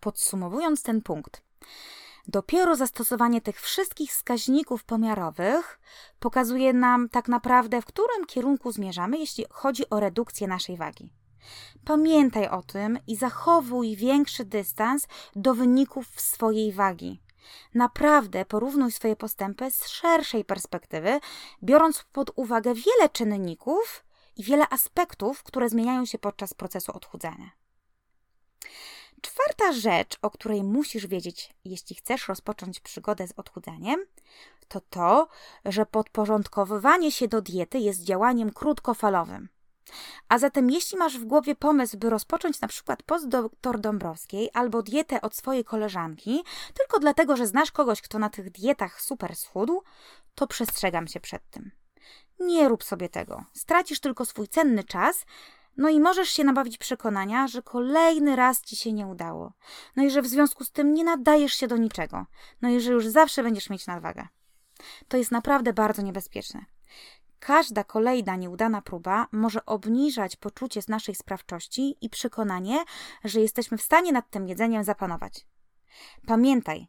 Podsumowując 0.00 0.82
ten 0.82 1.02
punkt, 1.02 1.42
dopiero 2.28 2.76
zastosowanie 2.76 3.40
tych 3.40 3.60
wszystkich 3.60 4.10
wskaźników 4.10 4.84
pomiarowych 4.84 5.80
pokazuje 6.20 6.72
nam 6.72 7.08
tak 7.08 7.28
naprawdę, 7.28 7.82
w 7.82 7.86
którym 7.86 8.26
kierunku 8.26 8.72
zmierzamy, 8.72 9.18
jeśli 9.18 9.44
chodzi 9.50 9.90
o 9.90 10.00
redukcję 10.00 10.48
naszej 10.48 10.76
wagi. 10.76 11.12
Pamiętaj 11.84 12.48
o 12.48 12.62
tym 12.62 12.98
i 13.06 13.16
zachowuj 13.16 13.96
większy 13.96 14.44
dystans 14.44 15.06
do 15.36 15.54
wyników 15.54 16.20
swojej 16.20 16.72
wagi. 16.72 17.20
Naprawdę 17.74 18.44
porównuj 18.44 18.92
swoje 18.92 19.16
postępy 19.16 19.70
z 19.70 19.88
szerszej 19.88 20.44
perspektywy, 20.44 21.20
biorąc 21.62 22.04
pod 22.12 22.30
uwagę 22.36 22.74
wiele 22.74 23.08
czynników 23.12 24.04
i 24.36 24.44
wiele 24.44 24.68
aspektów, 24.68 25.42
które 25.42 25.68
zmieniają 25.68 26.04
się 26.04 26.18
podczas 26.18 26.54
procesu 26.54 26.92
odchudzania. 26.92 27.50
Czwarta 29.22 29.72
rzecz, 29.72 30.18
o 30.22 30.30
której 30.30 30.64
musisz 30.64 31.06
wiedzieć, 31.06 31.54
jeśli 31.64 31.96
chcesz 31.96 32.28
rozpocząć 32.28 32.80
przygodę 32.80 33.28
z 33.28 33.32
odchudzaniem, 33.36 34.06
to 34.68 34.80
to, 34.80 35.28
że 35.64 35.86
podporządkowywanie 35.86 37.12
się 37.12 37.28
do 37.28 37.42
diety 37.42 37.78
jest 37.78 38.02
działaniem 38.02 38.52
krótkofalowym. 38.52 39.48
A 40.28 40.38
zatem, 40.38 40.70
jeśli 40.70 40.98
masz 40.98 41.18
w 41.18 41.24
głowie 41.24 41.54
pomysł, 41.54 41.98
by 41.98 42.10
rozpocząć 42.10 42.60
na 42.60 42.68
przykład 42.68 43.02
post 43.02 43.28
doktor 43.28 43.80
Dąbrowskiej 43.80 44.50
albo 44.54 44.82
dietę 44.82 45.20
od 45.20 45.36
swojej 45.36 45.64
koleżanki, 45.64 46.44
tylko 46.74 46.98
dlatego, 46.98 47.36
że 47.36 47.46
znasz 47.46 47.70
kogoś, 47.70 48.02
kto 48.02 48.18
na 48.18 48.30
tych 48.30 48.50
dietach 48.50 49.02
super 49.02 49.36
schudł, 49.36 49.82
to 50.34 50.46
przestrzegam 50.46 51.08
się 51.08 51.20
przed 51.20 51.50
tym. 51.50 51.70
Nie 52.40 52.68
rób 52.68 52.84
sobie 52.84 53.08
tego. 53.08 53.44
Stracisz 53.52 54.00
tylko 54.00 54.24
swój 54.24 54.48
cenny 54.48 54.84
czas, 54.84 55.24
no 55.78 55.88
i 55.88 56.00
możesz 56.00 56.28
się 56.28 56.44
nabawić 56.44 56.78
przekonania, 56.78 57.48
że 57.48 57.62
kolejny 57.62 58.36
raz 58.36 58.62
ci 58.62 58.76
się 58.76 58.92
nie 58.92 59.06
udało. 59.06 59.52
No 59.96 60.02
i 60.02 60.10
że 60.10 60.22
w 60.22 60.26
związku 60.26 60.64
z 60.64 60.70
tym 60.70 60.94
nie 60.94 61.04
nadajesz 61.04 61.54
się 61.54 61.66
do 61.66 61.76
niczego. 61.76 62.26
No 62.62 62.68
i 62.68 62.80
że 62.80 62.92
już 62.92 63.06
zawsze 63.06 63.42
będziesz 63.42 63.70
mieć 63.70 63.86
nadwagę. 63.86 64.28
To 65.08 65.16
jest 65.16 65.30
naprawdę 65.30 65.72
bardzo 65.72 66.02
niebezpieczne. 66.02 66.64
Każda 67.40 67.84
kolejna 67.84 68.36
nieudana 68.36 68.82
próba 68.82 69.26
może 69.32 69.66
obniżać 69.66 70.36
poczucie 70.36 70.82
z 70.82 70.88
naszej 70.88 71.14
sprawczości 71.14 71.96
i 72.00 72.10
przekonanie, 72.10 72.84
że 73.24 73.40
jesteśmy 73.40 73.78
w 73.78 73.82
stanie 73.82 74.12
nad 74.12 74.30
tym 74.30 74.48
jedzeniem 74.48 74.84
zapanować. 74.84 75.46
Pamiętaj, 76.26 76.88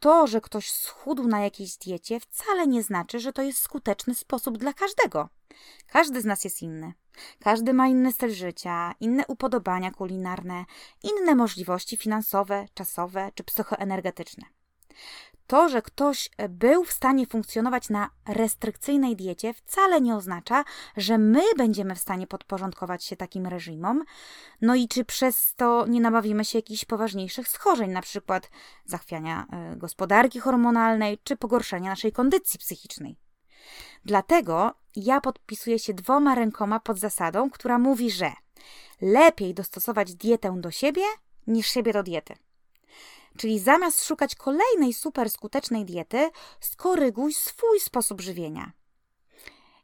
to, 0.00 0.26
że 0.26 0.40
ktoś 0.40 0.72
schudł 0.72 1.28
na 1.28 1.40
jakiejś 1.40 1.76
diecie, 1.76 2.20
wcale 2.20 2.66
nie 2.66 2.82
znaczy, 2.82 3.20
że 3.20 3.32
to 3.32 3.42
jest 3.42 3.62
skuteczny 3.62 4.14
sposób 4.14 4.58
dla 4.58 4.72
każdego. 4.72 5.28
Każdy 5.86 6.20
z 6.20 6.24
nas 6.24 6.44
jest 6.44 6.62
inny. 6.62 6.92
Każdy 7.40 7.74
ma 7.74 7.88
inny 7.88 8.12
styl 8.12 8.30
życia, 8.30 8.94
inne 9.00 9.24
upodobania 9.28 9.90
kulinarne, 9.90 10.64
inne 11.02 11.34
możliwości 11.34 11.96
finansowe, 11.96 12.66
czasowe 12.74 13.30
czy 13.34 13.44
psychoenergetyczne. 13.44 14.46
To, 15.50 15.68
że 15.68 15.82
ktoś 15.82 16.30
był 16.48 16.84
w 16.84 16.92
stanie 16.92 17.26
funkcjonować 17.26 17.88
na 17.88 18.10
restrykcyjnej 18.28 19.16
diecie, 19.16 19.54
wcale 19.54 20.00
nie 20.00 20.16
oznacza, 20.16 20.64
że 20.96 21.18
my 21.18 21.42
będziemy 21.56 21.94
w 21.94 21.98
stanie 21.98 22.26
podporządkować 22.26 23.04
się 23.04 23.16
takim 23.16 23.46
reżimom. 23.46 24.04
No 24.60 24.74
i 24.74 24.88
czy 24.88 25.04
przez 25.04 25.54
to 25.54 25.86
nie 25.86 26.00
nabawimy 26.00 26.44
się 26.44 26.58
jakichś 26.58 26.84
poważniejszych 26.84 27.48
schorzeń, 27.48 27.90
na 27.90 28.02
przykład 28.02 28.50
zachwiania 28.84 29.46
e, 29.52 29.76
gospodarki 29.76 30.40
hormonalnej 30.40 31.18
czy 31.24 31.36
pogorszenia 31.36 31.90
naszej 31.90 32.12
kondycji 32.12 32.58
psychicznej. 32.58 33.16
Dlatego 34.04 34.74
ja 34.96 35.20
podpisuję 35.20 35.78
się 35.78 35.94
dwoma 35.94 36.34
rękoma 36.34 36.80
pod 36.80 36.98
zasadą, 36.98 37.50
która 37.50 37.78
mówi, 37.78 38.10
że 38.10 38.32
lepiej 39.00 39.54
dostosować 39.54 40.14
dietę 40.14 40.56
do 40.60 40.70
siebie 40.70 41.02
niż 41.46 41.66
siebie 41.66 41.92
do 41.92 42.02
diety. 42.02 42.34
Czyli 43.36 43.58
zamiast 43.58 44.04
szukać 44.04 44.34
kolejnej 44.34 44.92
super 44.92 45.30
skutecznej 45.30 45.84
diety, 45.84 46.30
skoryguj 46.60 47.34
swój 47.34 47.80
sposób 47.80 48.20
żywienia. 48.20 48.72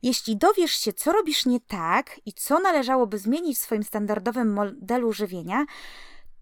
Jeśli 0.03 0.37
dowiesz 0.37 0.73
się, 0.73 0.93
co 0.93 1.13
robisz 1.13 1.47
nie 1.47 1.61
tak 1.61 2.21
i 2.27 2.33
co 2.33 2.59
należałoby 2.59 3.19
zmienić 3.19 3.59
w 3.59 3.61
swoim 3.61 3.83
standardowym 3.83 4.53
modelu 4.53 5.13
żywienia, 5.13 5.65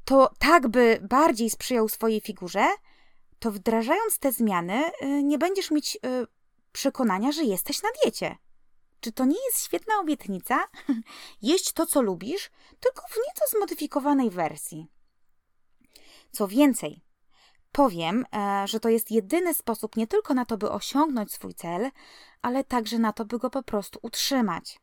to 0.05 0.31
tak, 0.39 0.69
by 0.69 0.99
bardziej 1.03 1.51
sprzyjał 1.51 1.89
swojej 1.89 2.21
figurze, 2.21 2.67
to 3.39 3.51
wdrażając 3.51 4.19
te 4.19 4.33
zmiany, 4.33 4.85
y, 5.03 5.23
nie 5.23 5.39
będziesz 5.39 5.71
mieć 5.71 5.97
y, 5.97 5.99
przekonania, 6.73 7.33
że 7.33 7.45
jesteś 7.45 7.83
na 7.83 7.89
diecie. 8.03 8.37
Czy 9.05 9.13
to 9.13 9.25
nie 9.25 9.45
jest 9.47 9.65
świetna 9.65 9.95
obietnica? 10.01 10.65
Jeść 11.43 11.73
to, 11.73 11.87
co 11.87 12.03
lubisz, 12.03 12.51
tylko 12.81 13.03
w 13.09 13.17
nieco 13.17 13.57
zmodyfikowanej 13.57 14.31
wersji. 14.31 14.87
Co 16.31 16.49
więcej, 16.49 17.01
powiem, 17.73 18.27
e, 18.35 18.65
że 18.69 18.81
to 18.81 18.89
jest 18.89 19.11
jedyny 19.11 19.55
sposób 19.55 19.97
nie 19.97 20.07
tylko 20.07 20.35
na 20.35 20.45
to, 20.45 20.57
by 20.57 20.71
osiągnąć 20.71 21.33
swój 21.33 21.55
cel, 21.55 21.91
ale 22.43 22.65
także 22.65 22.99
na 22.99 23.13
to, 23.13 23.25
by 23.25 23.39
go 23.39 23.51
po 23.51 23.63
prostu 23.63 23.99
utrzymać. 24.03 24.81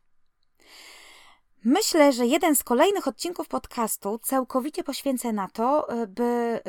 Myślę, 1.64 2.12
że 2.12 2.26
jeden 2.26 2.56
z 2.56 2.64
kolejnych 2.64 3.08
odcinków 3.08 3.48
podcastu 3.48 4.18
całkowicie 4.22 4.84
poświęcę 4.84 5.32
na 5.32 5.48
to, 5.48 5.88
e, 5.88 6.06
by 6.06 6.60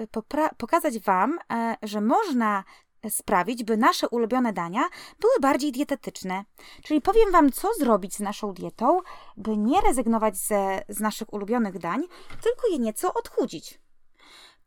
pokazać 0.58 1.00
Wam, 1.00 1.40
e, 1.54 1.78
że 1.84 2.02
można 2.02 2.64
sprawić, 3.10 3.64
by 3.64 3.78
nasze 3.78 4.10
ulubione 4.10 4.54
dania 4.54 4.90
były 5.20 5.34
bardziej 5.42 5.72
dietetyczne. 5.72 6.44
Czyli 6.84 7.02
powiem 7.02 7.32
Wam, 7.32 7.52
co 7.52 7.68
zrobić 7.80 8.16
z 8.16 8.20
naszą 8.20 8.54
dietą, 8.54 9.00
by 9.38 9.58
nie 9.58 9.82
rezygnować 9.82 10.38
ze, 10.38 10.82
z 10.90 11.00
naszych 11.00 11.34
ulubionych 11.34 11.80
dań, 11.80 12.04
tylko 12.44 12.68
je 12.72 12.80
nieco 12.80 13.14
odchudzić. 13.14 13.84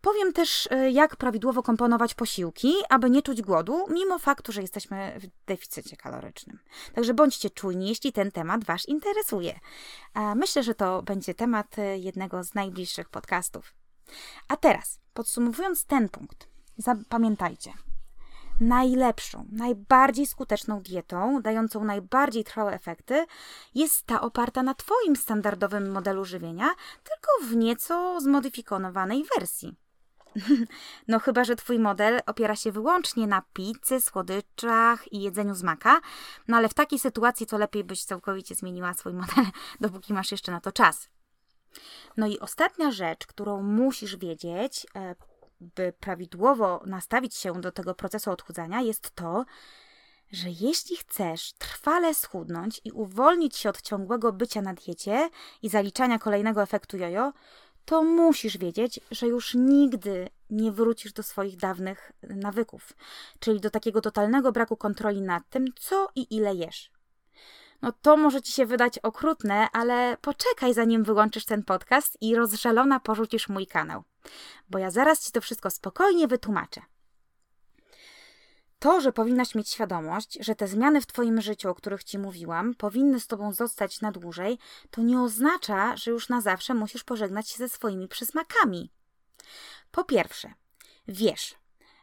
Powiem 0.01 0.33
też, 0.33 0.69
e, 0.71 0.91
jak 0.91 1.17
prawidłowo 1.17 1.63
komponować 1.63 2.15
posiłki, 2.15 2.75
aby 2.89 3.11
nie 3.11 3.23
czuć 3.23 3.43
głodu, 3.43 3.87
mimo 3.91 4.19
faktu, 4.19 4.53
że 4.53 4.61
jesteśmy 4.61 5.21
w 5.21 5.47
deficycie 5.47 5.97
kalorycznym. 5.97 6.59
Także 6.95 7.15
bądźcie 7.15 7.51
czujni, 7.51 7.89
jeśli 7.89 8.13
ten 8.13 8.33
temat 8.33 8.65
Was 8.65 8.89
interesuje. 8.89 9.61
Myślę, 10.37 10.63
że 10.63 10.75
to 10.75 11.03
będzie 11.03 11.35
temat 11.35 11.79
e, 11.79 11.99
jednego 11.99 12.45
z 12.45 12.55
najbliższych 12.55 13.09
podcastów. 13.09 13.75
A 14.49 14.57
teraz, 14.57 15.01
podsumowując 15.15 15.85
ten 15.85 16.09
punkt, 16.09 16.49
zapamiętajcie. 16.79 17.86
Najlepszą, 18.61 19.47
najbardziej 19.53 20.27
skuteczną 20.27 20.83
dietą, 20.83 21.43
dającą 21.43 21.85
najbardziej 21.85 22.45
trwałe 22.45 22.73
efekty, 22.73 23.27
jest 23.75 24.07
ta 24.07 24.21
oparta 24.21 24.63
na 24.63 24.75
Twoim 24.75 25.17
standardowym 25.17 25.91
modelu 25.91 26.25
żywienia, 26.25 26.71
tylko 27.05 27.53
w 27.53 27.57
nieco 27.57 28.21
zmodyfikowanej 28.21 29.25
wersji. 29.39 29.77
No 31.09 31.19
chyba, 31.19 31.45
że 31.45 31.57
twój 31.57 31.79
model 31.79 32.21
opiera 32.27 32.57
się 32.57 32.73
wyłącznie 32.73 33.27
na 33.27 33.43
pizzy, 33.53 34.01
słodyczach 34.01 35.13
i 35.13 35.23
jedzeniu 35.23 35.55
z 35.55 35.63
maka, 35.63 36.01
no 36.49 36.57
ale 36.57 36.69
w 36.69 36.75
takiej 36.75 36.99
sytuacji 36.99 37.47
to 37.47 37.59
lepiej 37.59 37.85
byś 37.85 38.05
całkowicie 38.05 38.55
zmieniła 38.55 38.95
swój 38.95 39.13
model, 39.13 39.45
dopóki 39.81 40.13
masz 40.13 40.33
jeszcze 40.33 40.53
na 40.53 40.61
to 40.61 40.73
czas. 40.73 41.09
No 42.17 42.27
i 42.27 42.39
ostatnia 42.39 42.91
rzecz, 42.91 43.27
którą 43.27 43.63
musisz 43.63 44.17
wiedzieć, 44.17 44.87
e, 44.95 45.15
by 45.61 45.93
prawidłowo 46.01 46.83
nastawić 46.87 47.35
się 47.35 47.61
do 47.61 47.73
tego 47.73 47.95
procesu 47.95 48.31
odchudzania, 48.31 48.81
jest 48.81 49.11
to, 49.11 49.45
że 50.33 50.49
jeśli 50.51 50.97
chcesz 50.97 51.53
trwale 51.53 52.15
schudnąć 52.15 52.81
i 52.85 52.93
uwolnić 52.93 53.57
się 53.57 53.69
od 53.69 53.83
ciągłego 53.83 54.33
bycia 54.33 54.63
na 54.63 54.75
diecie 54.75 55.31
i 55.63 55.69
zaliczania 55.69 56.19
kolejnego 56.19 56.63
efektu 56.63 56.97
jojo, 56.97 57.33
to 57.85 58.03
musisz 58.03 58.59
wiedzieć, 58.59 59.01
że 59.11 59.27
już 59.27 59.55
nigdy 59.55 60.29
nie 60.51 60.73
wrócisz 60.73 61.13
do 61.13 61.23
swoich 61.23 61.57
dawnych 61.57 62.13
nawyków, 62.23 62.93
czyli 63.39 63.61
do 63.61 63.71
takiego 63.71 64.01
totalnego 64.01 64.53
braku 64.53 64.77
kontroli 64.77 65.23
nad 65.23 65.49
tym, 65.51 65.65
co 65.81 66.09
i 66.15 66.37
ile 66.37 66.55
jesz. 66.55 66.96
No 67.83 67.93
to 67.93 68.17
może 68.17 68.43
ci 68.43 68.53
się 68.53 68.67
wydać 68.67 68.99
okrutne, 68.99 69.69
ale 69.73 70.17
poczekaj 70.21 70.75
zanim 70.75 71.05
wyłączysz 71.05 71.45
ten 71.45 71.63
podcast 71.63 72.17
i 72.21 72.35
rozżalona 72.35 73.01
porzucisz 73.01 73.49
mój 73.49 73.67
kanał, 73.67 74.03
bo 74.71 74.79
ja 74.79 74.91
zaraz 74.91 75.27
ci 75.27 75.33
to 75.33 75.41
wszystko 75.41 75.71
spokojnie 75.71 76.29
wytłumaczę. 76.29 76.81
To, 78.79 79.01
że 79.01 79.13
powinnaś 79.13 79.55
mieć 79.55 79.69
świadomość, 79.69 80.39
że 80.41 80.55
te 80.55 80.69
zmiany 80.69 81.01
w 81.01 81.07
Twoim 81.07 81.41
życiu, 81.41 81.71
o 81.71 81.75
których 81.75 82.05
Ci 82.05 82.19
mówiłam, 82.19 82.75
powinny 82.75 83.21
z 83.21 83.27
Tobą 83.27 83.53
zostać 83.53 84.01
na 84.01 84.13
dłużej, 84.13 84.59
to 84.91 85.03
nie 85.03 85.21
oznacza, 85.21 85.97
że 85.97 86.11
już 86.11 86.29
na 86.29 86.41
zawsze 86.41 86.75
musisz 86.75 87.05
pożegnać 87.05 87.49
się 87.49 87.57
ze 87.57 87.69
swoimi 87.69 88.09
przysmakami. 88.09 88.93
Po 89.91 90.05
pierwsze, 90.05 90.55
wiesz, 91.09 91.55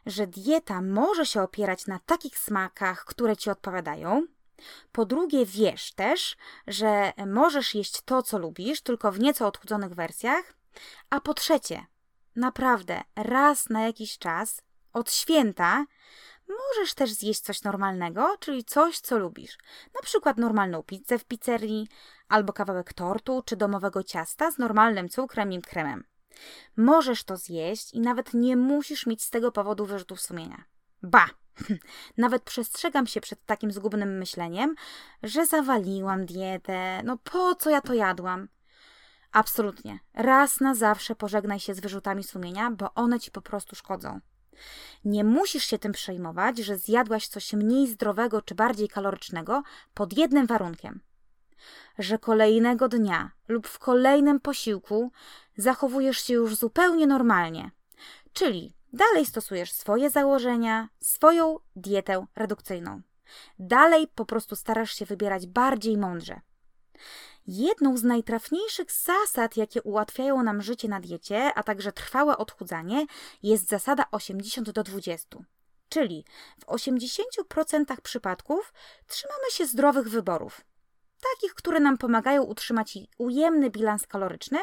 że 0.06 0.26
dieta 0.26 0.82
może 0.82 1.26
się 1.26 1.42
opierać 1.42 1.86
na 1.86 1.98
takich 1.98 2.38
smakach, 2.38 3.04
które 3.04 3.36
Ci 3.36 3.50
odpowiadają. 3.50 4.26
Po 4.92 5.06
drugie, 5.06 5.46
wiesz 5.46 5.92
też, 5.92 6.36
że 6.66 7.12
możesz 7.26 7.74
jeść 7.74 8.00
to, 8.04 8.22
co 8.22 8.38
lubisz, 8.38 8.80
tylko 8.80 9.12
w 9.12 9.20
nieco 9.20 9.46
odchudzonych 9.46 9.94
wersjach. 9.94 10.54
A 11.10 11.20
po 11.20 11.34
trzecie, 11.34 11.86
naprawdę 12.36 13.02
raz 13.16 13.68
na 13.70 13.82
jakiś 13.82 14.18
czas, 14.18 14.62
od 14.92 15.12
święta, 15.12 15.84
Możesz 16.48 16.94
też 16.94 17.12
zjeść 17.12 17.40
coś 17.40 17.62
normalnego, 17.62 18.36
czyli 18.40 18.64
coś, 18.64 18.98
co 18.98 19.18
lubisz. 19.18 19.58
Na 19.94 20.00
przykład 20.02 20.38
normalną 20.38 20.82
pizzę 20.82 21.18
w 21.18 21.24
pizzerii, 21.24 21.88
albo 22.28 22.52
kawałek 22.52 22.92
tortu 22.92 23.42
czy 23.46 23.56
domowego 23.56 24.02
ciasta 24.02 24.50
z 24.50 24.58
normalnym 24.58 25.08
cukrem 25.08 25.52
i 25.52 25.62
kremem. 25.62 26.04
Możesz 26.76 27.24
to 27.24 27.36
zjeść 27.36 27.94
i 27.94 28.00
nawet 28.00 28.34
nie 28.34 28.56
musisz 28.56 29.06
mieć 29.06 29.22
z 29.22 29.30
tego 29.30 29.52
powodu 29.52 29.86
wyrzutów 29.86 30.20
sumienia. 30.20 30.64
Ba! 31.02 31.26
Nawet 32.16 32.42
przestrzegam 32.42 33.06
się 33.06 33.20
przed 33.20 33.46
takim 33.46 33.72
zgubnym 33.72 34.18
myśleniem, 34.18 34.74
że 35.22 35.46
zawaliłam 35.46 36.26
dietę. 36.26 37.02
No 37.04 37.18
po 37.18 37.54
co 37.54 37.70
ja 37.70 37.80
to 37.80 37.94
jadłam? 37.94 38.48
Absolutnie. 39.32 39.98
Raz 40.14 40.60
na 40.60 40.74
zawsze 40.74 41.14
pożegnaj 41.14 41.60
się 41.60 41.74
z 41.74 41.80
wyrzutami 41.80 42.24
sumienia, 42.24 42.70
bo 42.70 42.94
one 42.94 43.20
ci 43.20 43.30
po 43.30 43.42
prostu 43.42 43.76
szkodzą. 43.76 44.20
Nie 45.04 45.24
musisz 45.24 45.64
się 45.64 45.78
tym 45.78 45.92
przejmować, 45.92 46.58
że 46.58 46.76
zjadłaś 46.76 47.26
coś 47.26 47.52
mniej 47.52 47.88
zdrowego 47.88 48.42
czy 48.42 48.54
bardziej 48.54 48.88
kalorycznego 48.88 49.62
pod 49.94 50.18
jednym 50.18 50.46
warunkiem. 50.46 51.00
Że 51.98 52.18
kolejnego 52.18 52.88
dnia 52.88 53.30
lub 53.48 53.68
w 53.68 53.78
kolejnym 53.78 54.40
posiłku 54.40 55.12
zachowujesz 55.56 56.18
się 56.26 56.34
już 56.34 56.56
zupełnie 56.56 57.06
normalnie. 57.06 57.70
Czyli 58.32 58.74
dalej 58.94 59.26
stosujesz 59.26 59.72
swoje 59.72 60.10
założenia, 60.10 60.88
swoją 61.00 61.58
dietę 61.76 62.26
redukcyjną. 62.36 63.02
Dalej 63.58 64.08
po 64.14 64.24
prostu 64.24 64.56
starasz 64.56 64.94
się 64.94 65.04
wybierać 65.04 65.46
bardziej 65.46 65.96
mądrze. 65.96 66.40
Jedną 67.46 67.96
z 67.96 68.02
najtrafniejszych 68.02 68.92
zasad, 68.92 69.56
jakie 69.56 69.82
ułatwiają 69.82 70.42
nam 70.42 70.62
życie 70.62 70.88
na 70.88 71.00
diecie, 71.00 71.54
a 71.54 71.62
także 71.62 71.92
trwałe 71.92 72.36
odchudzanie, 72.36 73.06
jest 73.42 73.68
zasada 73.68 74.04
80 74.10 74.70
do 74.70 74.82
20. 74.82 75.38
Czyli 75.88 76.24
w 76.58 76.66
80% 76.66 78.00
przypadków 78.02 78.72
trzymamy 79.06 79.50
się 79.50 79.66
zdrowych 79.66 80.08
wyborów, 80.08 80.60
takich, 81.32 81.54
które 81.54 81.80
nam 81.80 81.98
pomagają 81.98 82.42
utrzymać 82.42 82.98
ujemny 83.18 83.70
bilans 83.70 84.06
kaloryczny, 84.06 84.58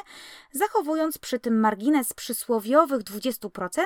zachowując 0.51 1.17
przy 1.17 1.39
tym 1.39 1.59
margines 1.59 2.13
przysłowiowych 2.13 3.01
20% 3.01 3.77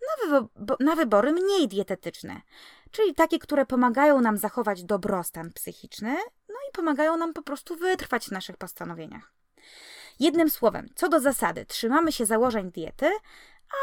na, 0.00 0.40
wybo 0.40 0.76
na 0.80 0.96
wybory 0.96 1.32
mniej 1.32 1.68
dietetyczne, 1.68 2.40
czyli 2.90 3.14
takie, 3.14 3.38
które 3.38 3.66
pomagają 3.66 4.20
nam 4.20 4.36
zachować 4.36 4.84
dobrostan 4.84 5.52
psychiczny, 5.52 6.16
no 6.48 6.54
i 6.68 6.72
pomagają 6.72 7.16
nam 7.16 7.32
po 7.32 7.42
prostu 7.42 7.76
wytrwać 7.76 8.26
w 8.26 8.32
naszych 8.32 8.56
postanowieniach. 8.56 9.32
Jednym 10.20 10.50
słowem, 10.50 10.88
co 10.94 11.08
do 11.08 11.20
zasady, 11.20 11.66
trzymamy 11.66 12.12
się 12.12 12.26
założeń 12.26 12.72
diety, 12.72 13.10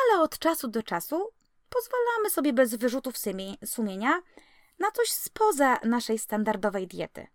ale 0.04 0.22
od 0.22 0.40
czasu 0.40 0.68
do 0.68 0.84
czasu 0.84 1.30
pozwalamy 1.70 2.30
sobie 2.30 2.54
bez 2.54 2.76
wyrzutów 2.76 3.16
sumienia 3.66 4.22
na 4.80 4.92
coś 4.92 5.12
spoza 5.12 5.80
naszej 5.84 6.20
standardowej 6.20 6.88
diety 6.88 7.28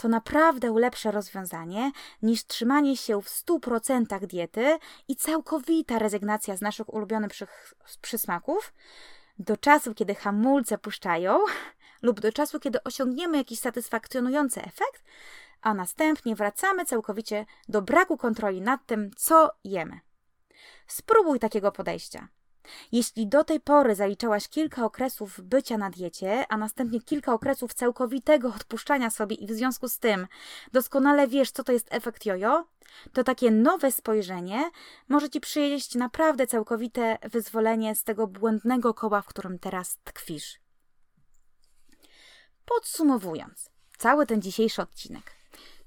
to 0.00 0.08
naprawdę 0.08 0.72
lepsze 0.74 1.10
rozwiązanie 1.10 1.92
niż 2.22 2.46
trzymanie 2.46 2.96
się 2.96 3.22
w 3.22 3.28
100% 3.28 4.26
diety 4.26 4.78
i 5.08 5.16
całkowita 5.16 5.98
rezygnacja 5.98 6.56
z 6.56 6.60
naszych 6.60 6.94
ulubionych 6.94 7.32
przysmaków 8.00 8.72
do 9.38 9.56
czasu, 9.56 9.94
kiedy 9.94 10.14
hamulce 10.14 10.78
puszczają, 10.78 11.38
lub 12.02 12.20
do 12.20 12.32
czasu, 12.32 12.60
kiedy 12.60 12.82
osiągniemy 12.82 13.36
jakiś 13.36 13.58
satysfakcjonujący 13.58 14.62
efekt, 14.62 15.04
a 15.60 15.74
następnie 15.74 16.36
wracamy 16.36 16.84
całkowicie 16.84 17.46
do 17.68 17.82
braku 17.82 18.16
kontroli 18.16 18.60
nad 18.60 18.86
tym, 18.86 19.10
co 19.16 19.50
jemy. 19.64 20.00
Spróbuj 20.86 21.38
takiego 21.38 21.72
podejścia. 21.72 22.28
Jeśli 22.92 23.26
do 23.26 23.44
tej 23.44 23.60
pory 23.60 23.94
zaliczałaś 23.94 24.48
kilka 24.48 24.84
okresów 24.84 25.40
bycia 25.40 25.78
na 25.78 25.90
diecie, 25.90 26.44
a 26.48 26.56
następnie 26.56 27.00
kilka 27.00 27.32
okresów 27.32 27.74
całkowitego 27.74 28.48
odpuszczania 28.48 29.10
sobie 29.10 29.36
i 29.36 29.46
w 29.46 29.50
związku 29.50 29.88
z 29.88 29.98
tym 29.98 30.26
doskonale 30.72 31.28
wiesz, 31.28 31.50
co 31.50 31.64
to 31.64 31.72
jest 31.72 31.86
efekt 31.90 32.26
jojo, 32.26 32.64
to 33.12 33.24
takie 33.24 33.50
nowe 33.50 33.92
spojrzenie 33.92 34.70
może 35.08 35.30
ci 35.30 35.40
przynieść 35.40 35.94
naprawdę 35.94 36.46
całkowite 36.46 37.18
wyzwolenie 37.22 37.94
z 37.94 38.04
tego 38.04 38.26
błędnego 38.26 38.94
koła, 38.94 39.22
w 39.22 39.26
którym 39.26 39.58
teraz 39.58 39.98
tkwisz. 40.04 40.60
Podsumowując 42.64 43.70
cały 43.98 44.26
ten 44.26 44.42
dzisiejszy 44.42 44.82
odcinek, 44.82 45.32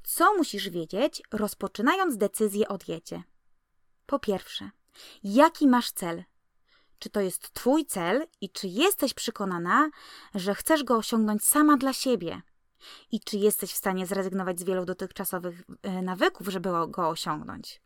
co 0.03 0.33
musisz 0.33 0.69
wiedzieć, 0.69 1.21
rozpoczynając 1.31 2.17
decyzję 2.17 2.67
o 2.67 2.77
diecie? 2.77 3.23
Po 4.05 4.19
pierwsze, 4.19 4.69
jaki 5.23 5.67
masz 5.67 5.91
cel? 5.91 6.23
Czy 7.03 7.09
to 7.09 7.21
jest 7.21 7.53
Twój 7.53 7.85
cel 7.85 8.27
i 8.41 8.49
czy 8.49 8.67
jesteś 8.67 9.13
przekonana, 9.13 9.89
że 10.35 10.55
chcesz 10.55 10.83
go 10.83 10.97
osiągnąć 10.97 11.43
sama 11.43 11.77
dla 11.77 11.93
siebie. 11.93 12.41
I 13.11 13.19
czy 13.19 13.37
jesteś 13.37 13.71
w 13.71 13.77
stanie 13.77 14.05
zrezygnować 14.05 14.59
z 14.59 14.63
wielu 14.63 14.85
dotychczasowych 14.85 15.63
e, 15.81 16.01
nawyków, 16.01 16.47
żeby 16.47 16.69
go 16.87 17.09
osiągnąć. 17.09 17.81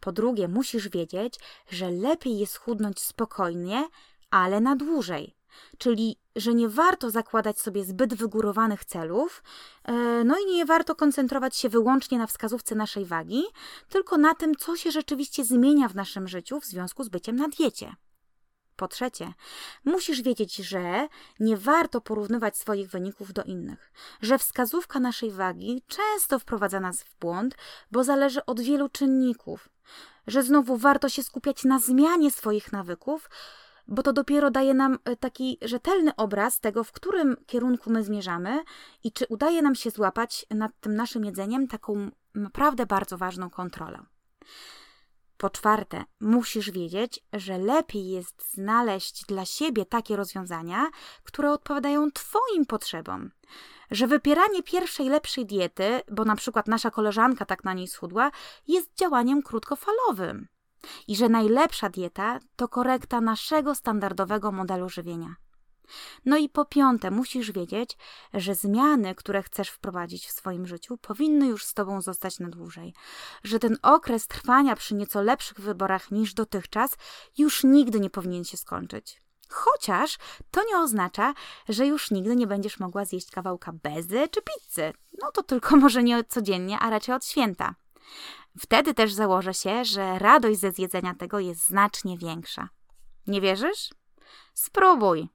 Po 0.00 0.12
drugie, 0.12 0.48
musisz 0.48 0.88
wiedzieć, 0.88 1.38
że 1.70 1.90
lepiej 1.90 2.38
jest 2.38 2.56
chudnąć 2.56 3.00
spokojnie, 3.00 3.88
ale 4.30 4.60
na 4.60 4.76
dłużej. 4.76 5.36
Czyli, 5.78 6.16
że 6.36 6.54
nie 6.54 6.68
warto 6.68 7.10
zakładać 7.10 7.60
sobie 7.60 7.84
zbyt 7.84 8.14
wygórowanych 8.14 8.84
celów, 8.84 9.42
e, 9.84 9.92
no 10.24 10.38
i 10.38 10.46
nie 10.46 10.64
warto 10.66 10.94
koncentrować 10.94 11.56
się 11.56 11.68
wyłącznie 11.68 12.18
na 12.18 12.26
wskazówce 12.26 12.74
naszej 12.74 13.04
wagi, 13.04 13.42
tylko 13.88 14.18
na 14.18 14.34
tym, 14.34 14.56
co 14.56 14.76
się 14.76 14.90
rzeczywiście 14.90 15.44
zmienia 15.44 15.88
w 15.88 15.94
naszym 15.94 16.28
życiu 16.28 16.60
w 16.60 16.64
związku 16.64 17.04
z 17.04 17.08
byciem 17.08 17.36
na 17.36 17.48
diecie. 17.48 17.94
Po 18.82 18.88
trzecie, 18.88 19.32
musisz 19.84 20.22
wiedzieć, 20.22 20.56
że 20.56 21.08
nie 21.40 21.56
warto 21.56 22.00
porównywać 22.00 22.58
swoich 22.58 22.90
wyników 22.90 23.32
do 23.32 23.42
innych, 23.42 23.92
że 24.22 24.38
wskazówka 24.38 25.00
naszej 25.00 25.30
wagi 25.30 25.82
często 25.86 26.38
wprowadza 26.38 26.80
nas 26.80 27.02
w 27.02 27.18
błąd, 27.18 27.54
bo 27.92 28.04
zależy 28.04 28.46
od 28.46 28.60
wielu 28.60 28.88
czynników, 28.88 29.68
że 30.26 30.42
znowu 30.42 30.76
warto 30.76 31.08
się 31.08 31.22
skupiać 31.22 31.64
na 31.64 31.78
zmianie 31.78 32.30
swoich 32.30 32.72
nawyków, 32.72 33.30
bo 33.88 34.02
to 34.02 34.12
dopiero 34.12 34.50
daje 34.50 34.74
nam 34.74 34.98
e, 35.04 35.16
taki 35.16 35.58
rzetelny 35.62 36.16
obraz 36.16 36.60
tego, 36.60 36.84
w 36.84 36.92
którym 36.92 37.36
kierunku 37.46 37.90
my 37.90 38.04
zmierzamy 38.04 38.62
i 39.04 39.12
czy 39.12 39.26
udaje 39.26 39.62
nam 39.62 39.74
się 39.74 39.90
złapać 39.90 40.46
nad 40.50 40.72
tym 40.80 40.94
naszym 40.94 41.24
jedzeniem 41.24 41.68
taką 41.68 42.10
naprawdę 42.34 42.86
bardzo 42.86 43.18
ważną 43.18 43.50
kontrolę. 43.50 44.02
Po 45.42 45.50
czwarte, 45.50 46.04
musisz 46.20 46.70
wiedzieć, 46.70 47.20
że 47.32 47.58
lepiej 47.58 48.08
jest 48.08 48.52
znaleźć 48.54 49.24
dla 49.26 49.44
siebie 49.44 49.86
takie 49.86 50.16
rozwiązania, 50.16 50.90
które 51.24 51.52
odpowiadają 51.52 52.10
Twoim 52.10 52.66
potrzebom. 52.66 53.30
Że 53.90 54.06
wypieranie 54.06 54.62
pierwszej 54.62 55.08
lepszej 55.08 55.46
diety, 55.46 56.00
bo 56.10 56.24
na 56.24 56.36
przykład 56.36 56.68
nasza 56.68 56.90
koleżanka 56.90 57.44
tak 57.44 57.64
na 57.64 57.72
niej 57.72 57.88
schudła, 57.88 58.30
jest 58.68 58.94
działaniem 58.94 59.42
krótkofalowym. 59.42 60.48
I 61.08 61.16
że 61.16 61.28
najlepsza 61.28 61.88
dieta 61.88 62.38
to 62.56 62.68
korekta 62.68 63.20
naszego 63.20 63.74
standardowego 63.74 64.52
modelu 64.52 64.88
żywienia. 64.88 65.34
No 66.24 66.36
i 66.36 66.48
po 66.48 66.64
piąte, 66.64 67.10
musisz 67.10 67.52
wiedzieć, 67.52 67.96
że 68.34 68.54
zmiany, 68.54 69.14
które 69.14 69.42
chcesz 69.42 69.68
wprowadzić 69.68 70.26
w 70.26 70.32
swoim 70.32 70.66
życiu, 70.66 70.96
powinny 70.96 71.46
już 71.46 71.64
z 71.64 71.74
Tobą 71.74 72.00
zostać 72.00 72.38
na 72.38 72.48
dłużej. 72.48 72.94
Że 73.44 73.58
ten 73.58 73.76
okres 73.82 74.26
trwania 74.26 74.76
przy 74.76 74.94
nieco 74.94 75.22
lepszych 75.22 75.60
wyborach 75.60 76.10
niż 76.10 76.34
dotychczas 76.34 76.96
już 77.38 77.64
nigdy 77.64 78.00
nie 78.00 78.10
powinien 78.10 78.44
się 78.44 78.56
skończyć. 78.56 79.22
Chociaż 79.48 80.18
to 80.50 80.64
nie 80.64 80.78
oznacza, 80.78 81.34
że 81.68 81.86
już 81.86 82.10
nigdy 82.10 82.36
nie 82.36 82.46
będziesz 82.46 82.80
mogła 82.80 83.04
zjeść 83.04 83.30
kawałka 83.30 83.72
bezy 83.72 84.28
czy 84.28 84.40
pizzy. 84.42 84.92
No 85.22 85.30
to 85.32 85.42
tylko 85.42 85.76
może 85.84 86.02
nie 86.02 86.24
codziennie, 86.24 86.78
a 86.78 86.90
raczej 86.90 87.14
od 87.14 87.26
święta. 87.26 87.74
Wtedy 88.58 88.94
też 88.94 89.12
założę 89.12 89.54
się, 89.54 89.84
że 89.84 90.18
radość 90.18 90.60
ze 90.60 90.72
zjedzenia 90.72 91.14
tego 91.14 91.38
jest 91.38 91.64
znacznie 91.64 92.18
większa. 92.18 92.68
Nie 93.26 93.40
wierzysz? 93.40 93.90
Spróbuj. 94.54 95.28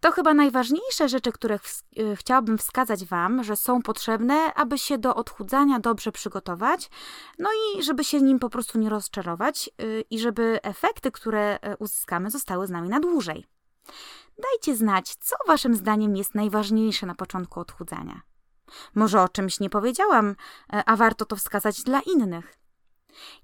To 0.00 0.12
chyba 0.12 0.34
najważniejsze 0.34 1.08
rzeczy, 1.08 1.32
które 1.32 1.58
y, 1.98 2.16
chciałabym 2.16 2.58
wskazać 2.58 3.04
Wam, 3.04 3.44
że 3.44 3.56
są 3.56 3.82
potrzebne, 3.82 4.54
aby 4.54 4.78
się 4.78 4.98
do 4.98 5.14
odchudzania 5.14 5.80
dobrze 5.80 6.12
przygotować, 6.12 6.90
no 7.38 7.48
i 7.52 7.82
żeby 7.82 8.04
się 8.04 8.20
nim 8.20 8.38
po 8.38 8.50
prostu 8.50 8.78
nie 8.78 8.90
rozczarować 8.90 9.70
yy, 9.78 10.04
i 10.10 10.18
żeby 10.18 10.60
efekty, 10.62 11.10
które 11.10 11.58
y, 11.72 11.76
uzyskamy, 11.76 12.30
zostały 12.30 12.66
z 12.66 12.70
nami 12.70 12.88
na 12.88 13.00
dłużej. 13.00 13.46
Dajcie 14.42 14.76
znać, 14.76 15.14
co 15.14 15.36
Waszym 15.46 15.74
zdaniem 15.74 16.16
jest 16.16 16.34
najważniejsze 16.34 17.06
na 17.06 17.14
początku 17.14 17.60
odchudzania. 17.60 18.20
Może 18.94 19.22
o 19.22 19.28
czymś 19.28 19.60
nie 19.60 19.70
powiedziałam, 19.70 20.30
y, 20.30 20.36
a 20.86 20.96
warto 20.96 21.24
to 21.24 21.36
wskazać 21.36 21.82
dla 21.82 22.00
innych. 22.00 22.59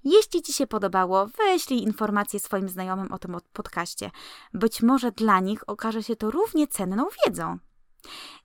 Jeśli 0.03 0.41
Ci 0.41 0.53
się 0.53 0.67
podobało, 0.67 1.25
wyślij 1.25 1.83
informacje 1.83 2.39
swoim 2.39 2.69
znajomym 2.69 3.11
o 3.11 3.19
tym 3.19 3.37
podcaście. 3.53 4.11
Być 4.53 4.81
może 4.81 5.11
dla 5.11 5.39
nich 5.39 5.69
okaże 5.69 6.03
się 6.03 6.15
to 6.15 6.31
równie 6.31 6.67
cenną 6.67 7.05
wiedzą. 7.25 7.57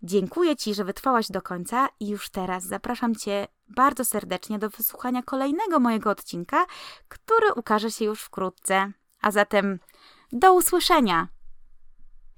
Dziękuję 0.03 0.57
Ci, 0.57 0.75
że 0.75 0.85
wytrwałaś 0.85 1.29
do 1.29 1.43
końca 1.43 1.89
i 2.01 2.09
już 2.09 2.31
teraz 2.31 2.65
zapraszam 2.65 3.15
Cię 3.15 3.49
bardzo 3.69 4.05
serdecznie 4.05 4.59
do 4.59 4.71
wysłuchania 4.71 5.23
kolejnego 5.23 5.81
mojego 5.81 6.11
odcinka, 6.11 6.67
który 7.09 7.53
ukaże 7.57 7.91
się 7.91 8.05
już 8.05 8.23
wkrótce. 8.23 8.93
A 9.21 9.31
zatem 9.31 9.79
do 10.33 10.55
usłyszenia! 10.55 11.29